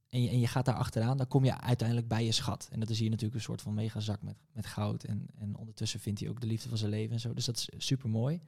en, 0.09 0.23
je, 0.23 0.29
en 0.29 0.39
je 0.39 0.47
gaat 0.47 0.65
daar 0.65 0.75
achteraan, 0.75 1.17
dan 1.17 1.29
kom 1.29 1.45
je 1.45 1.61
uiteindelijk 1.61 2.09
bij 2.09 2.25
je 2.25 2.33
schat. 2.33 2.69
En 2.73 2.81
dat 2.81 2.91
is 2.91 2.99
hier 2.99 3.11
natuurlijk 3.11 3.37
een 3.37 3.43
soort 3.43 3.63
van 3.63 3.75
mega 3.75 4.01
zak 4.01 4.23
met, 4.23 4.37
met 4.53 4.67
goud. 4.67 5.05
En, 5.05 5.27
en 5.35 5.57
ondertussen 5.57 6.01
vindt 6.01 6.21
hij 6.21 6.29
ook 6.29 6.41
de 6.41 6.47
liefde 6.47 6.69
van 6.69 6.79
zijn 6.79 6.91
leven 6.91 7.13
en 7.13 7.21
zo. 7.21 7.35
Dus 7.35 7.45
dat 7.45 7.57
is 7.57 7.87
super 7.87 8.09
mooi. 8.09 8.41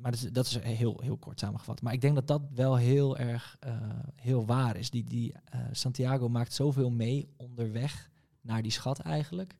Maar 0.00 0.10
dat 0.10 0.20
is, 0.22 0.32
dat 0.32 0.46
is 0.46 0.58
heel, 0.58 1.00
heel 1.00 1.16
kort 1.16 1.40
samengevat. 1.40 1.82
Maar 1.82 1.92
ik 1.92 2.00
denk 2.00 2.14
dat 2.14 2.26
dat 2.26 2.42
wel 2.54 2.76
heel 2.76 3.18
erg 3.18 3.56
eh, 3.60 3.72
heel 4.16 4.46
waar 4.46 4.76
is. 4.76 4.90
Die, 4.90 5.04
die, 5.04 5.32
eh, 5.32 5.60
Santiago 5.72 6.28
maakt 6.28 6.52
zoveel 6.52 6.90
mee 6.90 7.28
onderweg 7.36 8.10
naar 8.40 8.62
die 8.62 8.70
schat 8.70 8.98
eigenlijk. 8.98 9.56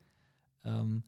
Ehm, 0.60 0.98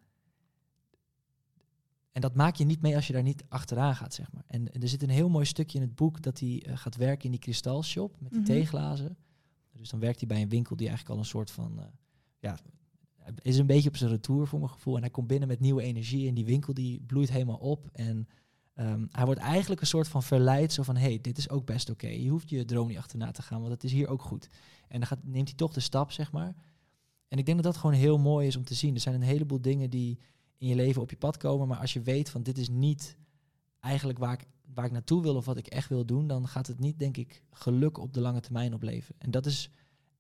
en 2.13 2.21
dat 2.21 2.35
maak 2.35 2.57
je 2.57 2.65
niet 2.65 2.83
mee 2.83 2.95
als 2.95 3.07
je 3.07 3.13
daar 3.13 3.23
niet 3.23 3.45
achteraan 3.49 3.97
gaat, 3.97 4.15
zeg 4.15 4.33
maar. 4.33 4.45
En, 4.47 4.73
en 4.73 4.83
er 4.83 4.89
zit 4.89 5.03
een 5.03 5.09
heel 5.09 5.29
mooi 5.29 5.45
stukje 5.45 5.79
in 5.79 5.85
het 5.85 5.95
boek 5.95 6.23
dat 6.23 6.41
hij 6.41 6.63
eh, 6.67 6.77
gaat 6.77 6.97
werken 6.97 7.25
in 7.25 7.31
die 7.31 7.41
kristalshop 7.41 8.21
met 8.21 8.31
die 8.31 8.41
Mhm. 8.41 8.51
theeglazen. 8.51 9.17
Dus 9.73 9.91
dan 9.91 10.01
werkt 10.01 10.19
hij 10.19 10.29
bij 10.29 10.43
een 10.43 10.49
winkel 10.49 10.77
die 10.77 10.87
eigenlijk 10.89 11.17
al 11.17 11.23
een 11.25 11.31
soort 11.31 11.51
van... 11.51 11.91
ja, 12.39 12.59
is 13.43 13.59
een 13.59 13.67
beetje 13.67 13.89
op 13.89 13.97
zijn 13.97 14.11
retour 14.11 14.47
voor 14.47 14.59
mijn 14.59 14.71
gevoel. 14.71 14.95
En 14.95 15.01
hij 15.01 15.11
komt 15.11 15.27
binnen 15.27 15.49
met 15.49 15.61
nieuwe 15.61 15.83
energie 15.83 16.29
en 16.29 16.35
die 16.35 16.45
winkel 16.45 16.75
die 16.75 17.01
bloeit 17.01 17.31
helemaal 17.31 17.57
op. 17.57 17.89
En 17.93 18.29
ehm, 18.75 19.07
hij 19.11 19.25
wordt 19.25 19.41
eigenlijk 19.41 19.81
een 19.81 19.87
soort 19.87 20.09
van 20.09 20.23
verleid. 20.23 20.73
Zo 20.73 20.83
van, 20.83 20.97
hey, 20.97 21.19
dit 21.21 21.39
is 21.39 21.51
ook 21.51 21.67
best 21.67 21.91
oké. 21.91 22.09
Je 22.09 22.29
hoeft 22.29 22.51
je 22.51 22.65
droom 22.65 22.89
niet 22.89 22.99
achterna 22.99 23.31
te 23.31 23.43
gaan, 23.43 23.61
want 23.61 23.73
het 23.73 23.85
is 23.85 23.93
hier 23.93 24.09
ook 24.09 24.23
goed. 24.23 24.49
En 24.89 24.99
dan 24.99 25.09
gaat, 25.09 25.25
neemt 25.25 25.49
hij 25.49 25.57
toch 25.57 25.73
de 25.73 25.81
stap, 25.81 26.11
zeg 26.11 26.33
maar. 26.33 26.55
En 27.29 27.39
ik 27.39 27.47
denk 27.47 27.63
dat 27.63 27.73
dat 27.73 27.81
gewoon 27.81 27.97
heel 27.97 28.19
mooi 28.19 28.47
is 28.47 28.57
om 28.57 28.65
te 28.65 28.75
zien. 28.75 28.95
Er 28.95 29.01
zijn 29.01 29.15
een 29.15 29.23
heleboel 29.23 29.61
dingen 29.61 29.91
die 29.91 30.19
in 30.59 30.69
je 30.69 30.75
leven 30.75 31.03
op 31.03 31.11
je 31.11 31.17
pad 31.17 31.37
komen. 31.37 31.69
Maar 31.69 31.79
als 31.79 31.93
je 31.93 32.03
weet 32.03 32.31
van 32.31 32.43
dit 32.43 32.59
is 32.59 32.69
niet 32.69 33.17
eigenlijk 33.81 34.19
waar 34.19 34.33
ik, 34.33 34.47
waar 34.75 34.85
ik 34.85 34.93
naartoe 34.93 35.23
wil 35.23 35.37
of 35.37 35.45
wat 35.45 35.57
ik 35.57 35.67
echt 35.67 35.89
wil 35.89 36.05
doen, 36.05 36.27
dan 36.27 36.49
gaat 36.49 36.67
het 36.67 36.79
niet, 36.79 36.99
denk 36.99 37.17
ik, 37.17 37.43
geluk 37.51 37.99
op 37.99 38.13
de 38.13 38.21
lange 38.21 38.41
termijn 38.41 38.75
opleveren. 38.75 39.17
En 39.19 39.31
dat 39.31 39.47
is 39.47 39.71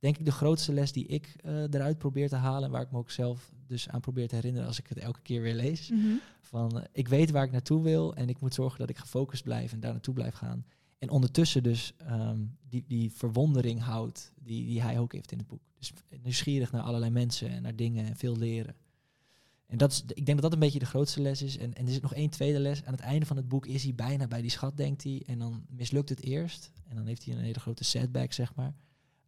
denk 0.02 0.18
ik 0.18 0.24
de 0.24 0.32
grootste 0.32 0.72
les 0.72 0.92
die 0.92 1.06
ik 1.06 1.34
eh, 1.36 1.62
eruit 1.62 1.98
probeer 1.98 2.28
te 2.28 2.36
halen. 2.36 2.64
En 2.64 2.70
waar 2.70 2.82
ik 2.82 2.90
me 2.90 2.98
ook 2.98 3.10
zelf 3.10 3.52
dus 3.66 3.88
aan 3.88 4.00
probeer 4.00 4.28
te 4.28 4.34
herinneren 4.34 4.68
als 4.68 4.78
ik 4.78 4.86
het 4.86 4.98
elke 4.98 5.20
keer 5.22 5.42
weer 5.42 5.54
lees. 5.54 5.90
Mhm. 5.90 6.14
Van 6.40 6.78
eh, 6.78 6.84
ik 6.92 7.08
weet 7.08 7.30
waar 7.30 7.44
ik 7.44 7.50
naartoe 7.50 7.82
wil 7.82 8.14
en 8.14 8.28
ik 8.28 8.40
moet 8.40 8.54
zorgen 8.54 8.78
dat 8.78 8.90
ik 8.90 8.98
gefocust 8.98 9.44
blijf 9.44 9.72
en 9.72 9.80
daar 9.80 9.92
naartoe 9.92 10.14
blijf 10.14 10.34
gaan. 10.34 10.64
En 10.98 11.10
ondertussen 11.10 11.62
dus 11.62 11.92
ehm, 11.96 12.40
die, 12.68 12.84
die 12.86 13.12
verwondering 13.12 13.80
houdt 13.80 14.32
die, 14.40 14.66
die 14.66 14.82
hij 14.82 14.98
ook 14.98 15.12
heeft 15.12 15.32
in 15.32 15.38
het 15.38 15.46
boek. 15.46 15.62
Dus 15.78 15.92
nieuwsgierig 16.22 16.72
naar 16.72 16.82
allerlei 16.82 17.10
mensen 17.10 17.48
en 17.48 17.62
naar 17.62 17.76
dingen 17.76 18.06
en 18.06 18.16
veel 18.16 18.36
leren. 18.36 18.74
En 19.66 19.78
dat 19.78 19.92
is, 19.92 20.02
ik 20.06 20.26
denk 20.26 20.26
dat 20.26 20.42
dat 20.42 20.52
een 20.52 20.58
beetje 20.58 20.78
de 20.78 20.86
grootste 20.86 21.20
les 21.20 21.42
is. 21.42 21.58
En, 21.58 21.74
en 21.74 21.86
er 21.86 21.92
zit 21.92 22.02
nog 22.02 22.14
één 22.14 22.30
tweede 22.30 22.58
les. 22.58 22.84
Aan 22.84 22.92
het 22.92 23.02
einde 23.02 23.26
van 23.26 23.36
het 23.36 23.48
boek 23.48 23.66
is 23.66 23.82
hij 23.82 23.94
bijna 23.94 24.26
bij 24.26 24.40
die 24.40 24.50
schat, 24.50 24.76
denkt 24.76 25.02
hij. 25.02 25.22
En 25.26 25.38
dan 25.38 25.64
mislukt 25.68 26.08
het 26.08 26.22
eerst. 26.22 26.72
En 26.88 26.96
dan 26.96 27.06
heeft 27.06 27.24
hij 27.24 27.34
een 27.34 27.40
hele 27.40 27.60
grote 27.60 27.84
setback, 27.84 28.32
zeg 28.32 28.54
maar. 28.54 28.74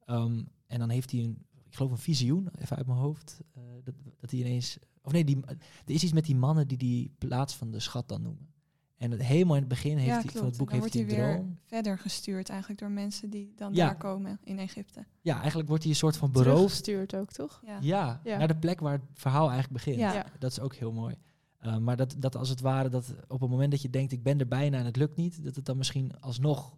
Ehm, 0.04 0.42
en 0.66 0.78
dan 0.78 0.88
heeft 0.88 1.10
hij 1.10 1.20
een, 1.20 1.46
ik 1.64 1.74
geloof 1.74 1.90
een 1.90 1.98
visioen, 1.98 2.48
even 2.58 2.76
uit 2.76 2.86
mijn 2.86 2.98
hoofd. 2.98 3.40
eh, 3.54 3.62
dat, 3.84 3.94
dat 4.20 4.30
hij 4.30 4.40
ineens... 4.40 4.78
Of 5.02 5.12
nee, 5.12 5.24
die, 5.24 5.40
er 5.46 5.56
is 5.84 6.02
iets 6.02 6.12
met 6.12 6.24
die 6.24 6.36
mannen 6.36 6.68
die 6.68 6.78
die 6.78 7.14
plaats 7.18 7.54
van 7.54 7.70
de 7.70 7.80
schat 7.80 8.08
dan 8.08 8.22
noemen. 8.22 8.52
En 8.96 9.10
het, 9.10 9.22
helemaal 9.22 9.54
in 9.54 9.60
het 9.60 9.68
begin 9.68 9.96
heeft 9.96 10.08
ja, 10.08 10.20
hij, 10.20 10.30
van 10.40 10.44
het 10.44 10.56
boek 10.56 10.70
dan 10.70 10.80
heeft 10.80 10.94
wordt 10.94 11.10
hij 11.10 11.18
een 11.18 11.24
weer 11.26 11.36
droom. 11.36 11.58
verder 11.64 11.98
gestuurd 11.98 12.48
eigenlijk 12.48 12.80
door 12.80 12.90
mensen 12.90 13.30
die 13.30 13.52
dan 13.56 13.74
Ja. 13.74 13.84
daar 13.86 13.96
komen 13.96 14.38
in 14.44 14.58
Egypte. 14.58 15.04
Ja, 15.20 15.38
eigenlijk 15.38 15.68
wordt 15.68 15.82
hij 15.82 15.92
een 15.92 15.98
soort 15.98 16.16
van 16.16 16.30
beroofd 16.32 16.54
Teruggestuurd 16.84 17.14
ook, 17.14 17.32
toch? 17.32 17.62
Ja. 17.66 17.78
Ja, 17.80 18.20
Ja. 18.24 18.38
naar 18.38 18.48
de 18.48 18.56
plek 18.56 18.80
waar 18.80 18.92
het 18.92 19.02
verhaal 19.12 19.50
eigenlijk 19.50 19.72
begint. 19.72 19.98
Ja. 19.98 20.12
Ja. 20.12 20.26
Dat 20.38 20.50
is 20.50 20.60
ook 20.60 20.74
heel 20.74 20.92
mooi. 20.92 21.14
Uh, 21.62 21.76
maar 21.78 21.96
dat, 21.96 22.14
dat 22.18 22.36
als 22.36 22.48
het 22.48 22.60
ware, 22.60 22.88
dat 22.88 23.14
op 23.28 23.40
het 23.40 23.50
moment 23.50 23.70
dat 23.70 23.82
je 23.82 23.90
denkt, 23.90 24.12
ik 24.12 24.22
ben 24.22 24.38
er 24.38 24.48
bijna 24.48 24.78
en 24.78 24.84
het 24.84 24.96
lukt 24.96 25.16
niet, 25.16 25.44
dat 25.44 25.56
het 25.56 25.64
dan 25.64 25.76
misschien 25.76 26.20
alsnog 26.20 26.76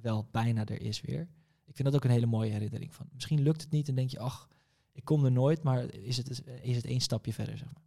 wel 0.00 0.28
bijna 0.30 0.64
er 0.64 0.80
is 0.80 1.00
weer. 1.00 1.28
Ik 1.68 1.76
vind 1.76 1.88
dat 1.88 1.94
ook 1.94 2.04
een 2.04 2.10
hele 2.10 2.26
mooie 2.26 2.50
herinnering 2.50 2.94
van. 2.94 3.06
Misschien 3.12 3.42
lukt 3.42 3.60
het 3.60 3.70
niet 3.70 3.88
en 3.88 3.94
denk 3.94 4.10
je, 4.10 4.18
ach, 4.18 4.48
ik 4.92 5.04
kom 5.04 5.24
er 5.24 5.32
nooit, 5.32 5.62
maar 5.62 5.94
is 5.94 6.16
het, 6.16 6.42
is 6.62 6.76
het 6.76 6.84
één 6.84 7.00
stapje 7.00 7.32
verder, 7.32 7.58
zeg 7.58 7.68
maar. 7.72 7.82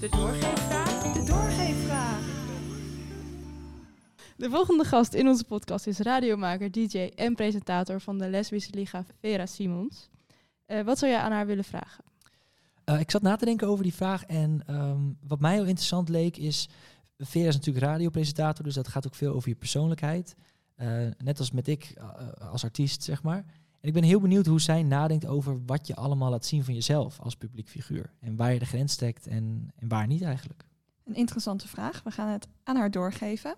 De 0.00 0.08
doorgeefvraag. 0.08 1.12
De 1.12 1.24
doorgeefvraag. 1.24 2.36
De 4.36 4.50
volgende 4.50 4.84
gast 4.84 5.14
in 5.14 5.28
onze 5.28 5.44
podcast 5.44 5.86
is 5.86 5.98
radiomaker, 5.98 6.70
DJ 6.70 6.98
en 6.98 7.34
presentator 7.34 8.00
van 8.00 8.18
de 8.18 8.28
Lesbische 8.28 8.74
Liga 8.74 9.04
Vera 9.20 9.46
Simons. 9.46 10.08
Uh, 10.66 10.82
wat 10.82 10.98
zou 10.98 11.12
jij 11.12 11.20
aan 11.20 11.32
haar 11.32 11.46
willen 11.46 11.64
vragen? 11.64 12.04
Uh, 12.84 13.00
ik 13.00 13.10
zat 13.10 13.22
na 13.22 13.36
te 13.36 13.44
denken 13.44 13.68
over 13.68 13.82
die 13.82 13.94
vraag 13.94 14.24
en 14.24 14.62
um, 14.70 15.18
wat 15.26 15.40
mij 15.40 15.52
heel 15.52 15.64
interessant 15.64 16.08
leek 16.08 16.36
is, 16.36 16.68
Vera 17.18 17.48
is 17.48 17.54
natuurlijk 17.54 17.86
radiopresentator, 17.86 18.64
dus 18.64 18.74
dat 18.74 18.88
gaat 18.88 19.06
ook 19.06 19.14
veel 19.14 19.34
over 19.34 19.48
je 19.48 19.54
persoonlijkheid. 19.54 20.36
Uh, 20.78 21.06
net 21.18 21.38
als 21.38 21.50
met 21.50 21.68
ik 21.68 21.94
uh, 21.98 22.50
als 22.50 22.64
artiest, 22.64 23.02
zeg 23.02 23.22
maar. 23.22 23.44
En 23.80 23.88
ik 23.88 23.92
ben 23.92 24.02
heel 24.02 24.20
benieuwd 24.20 24.46
hoe 24.46 24.60
zij 24.60 24.82
nadenkt 24.82 25.26
over 25.26 25.64
wat 25.66 25.86
je 25.86 25.94
allemaal 25.94 26.30
laat 26.30 26.44
zien 26.44 26.64
van 26.64 26.74
jezelf 26.74 27.20
als 27.20 27.36
publiek 27.36 27.68
figuur. 27.68 28.12
En 28.20 28.36
waar 28.36 28.52
je 28.52 28.58
de 28.58 28.66
grens 28.66 28.96
trekt 28.96 29.26
en, 29.26 29.72
en 29.76 29.88
waar 29.88 30.06
niet 30.06 30.22
eigenlijk. 30.22 30.64
Een 31.04 31.14
interessante 31.14 31.68
vraag. 31.68 32.02
We 32.02 32.10
gaan 32.10 32.28
het 32.28 32.46
aan 32.64 32.76
haar 32.76 32.90
doorgeven. 32.90 33.54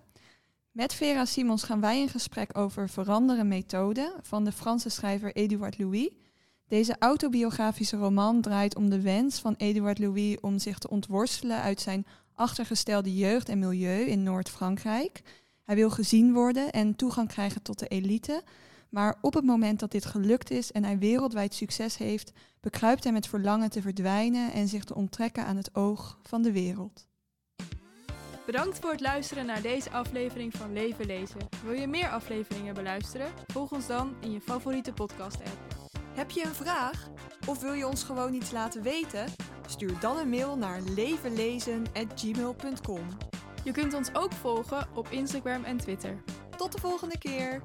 Met 0.70 0.94
Vera 0.94 1.24
Simons 1.24 1.62
gaan 1.62 1.80
wij 1.80 2.00
in 2.00 2.08
gesprek 2.08 2.58
over 2.58 2.88
Veranderen 2.88 3.48
Methode 3.48 4.18
van 4.22 4.44
de 4.44 4.52
Franse 4.52 4.88
schrijver 4.88 5.34
Edouard 5.34 5.78
Louis. 5.78 6.10
Deze 6.68 6.96
autobiografische 6.98 7.96
roman 7.96 8.40
draait 8.40 8.76
om 8.76 8.90
de 8.90 9.00
wens 9.00 9.38
van 9.38 9.54
Edouard 9.56 9.98
Louis 9.98 10.40
om 10.40 10.58
zich 10.58 10.78
te 10.78 10.90
ontworstelen 10.90 11.60
uit 11.60 11.80
zijn 11.80 12.06
achtergestelde 12.34 13.16
jeugd 13.16 13.48
en 13.48 13.58
milieu 13.58 14.04
in 14.04 14.22
Noord-Frankrijk. 14.22 15.22
Hij 15.64 15.74
wil 15.74 15.90
gezien 15.90 16.32
worden 16.32 16.70
en 16.70 16.96
toegang 16.96 17.28
krijgen 17.28 17.62
tot 17.62 17.78
de 17.78 17.88
elite. 17.88 18.42
Maar 18.88 19.16
op 19.20 19.34
het 19.34 19.44
moment 19.44 19.80
dat 19.80 19.90
dit 19.90 20.04
gelukt 20.04 20.50
is 20.50 20.72
en 20.72 20.84
hij 20.84 20.98
wereldwijd 20.98 21.54
succes 21.54 21.96
heeft, 21.96 22.32
bekruipt 22.60 23.04
hij 23.04 23.12
met 23.12 23.26
verlangen 23.26 23.70
te 23.70 23.82
verdwijnen 23.82 24.52
en 24.52 24.68
zich 24.68 24.84
te 24.84 24.94
onttrekken 24.94 25.44
aan 25.44 25.56
het 25.56 25.74
oog 25.74 26.18
van 26.22 26.42
de 26.42 26.52
wereld. 26.52 27.08
Bedankt 28.46 28.78
voor 28.78 28.90
het 28.90 29.00
luisteren 29.00 29.46
naar 29.46 29.62
deze 29.62 29.90
aflevering 29.90 30.52
van 30.56 30.72
Leven 30.72 31.06
Lezen. 31.06 31.48
Wil 31.64 31.72
je 31.72 31.86
meer 31.86 32.08
afleveringen 32.08 32.74
beluisteren? 32.74 33.32
Volg 33.46 33.72
ons 33.72 33.86
dan 33.86 34.14
in 34.20 34.32
je 34.32 34.40
favoriete 34.40 34.92
podcast-app. 34.92 35.78
Heb 36.14 36.30
je 36.30 36.44
een 36.44 36.54
vraag? 36.54 37.08
Of 37.46 37.60
wil 37.60 37.72
je 37.72 37.86
ons 37.86 38.04
gewoon 38.04 38.34
iets 38.34 38.50
laten 38.50 38.82
weten? 38.82 39.24
Stuur 39.66 40.00
dan 40.00 40.18
een 40.18 40.28
mail 40.28 40.56
naar 40.56 40.80
levenlezen.gmail.com. 40.80 43.06
Je 43.64 43.72
kunt 43.72 43.94
ons 43.94 44.08
ook 44.14 44.32
volgen 44.32 44.88
op 44.94 45.06
Instagram 45.10 45.64
en 45.64 45.76
Twitter. 45.76 46.22
Tot 46.56 46.72
de 46.72 46.78
volgende 46.78 47.18
keer! 47.18 47.62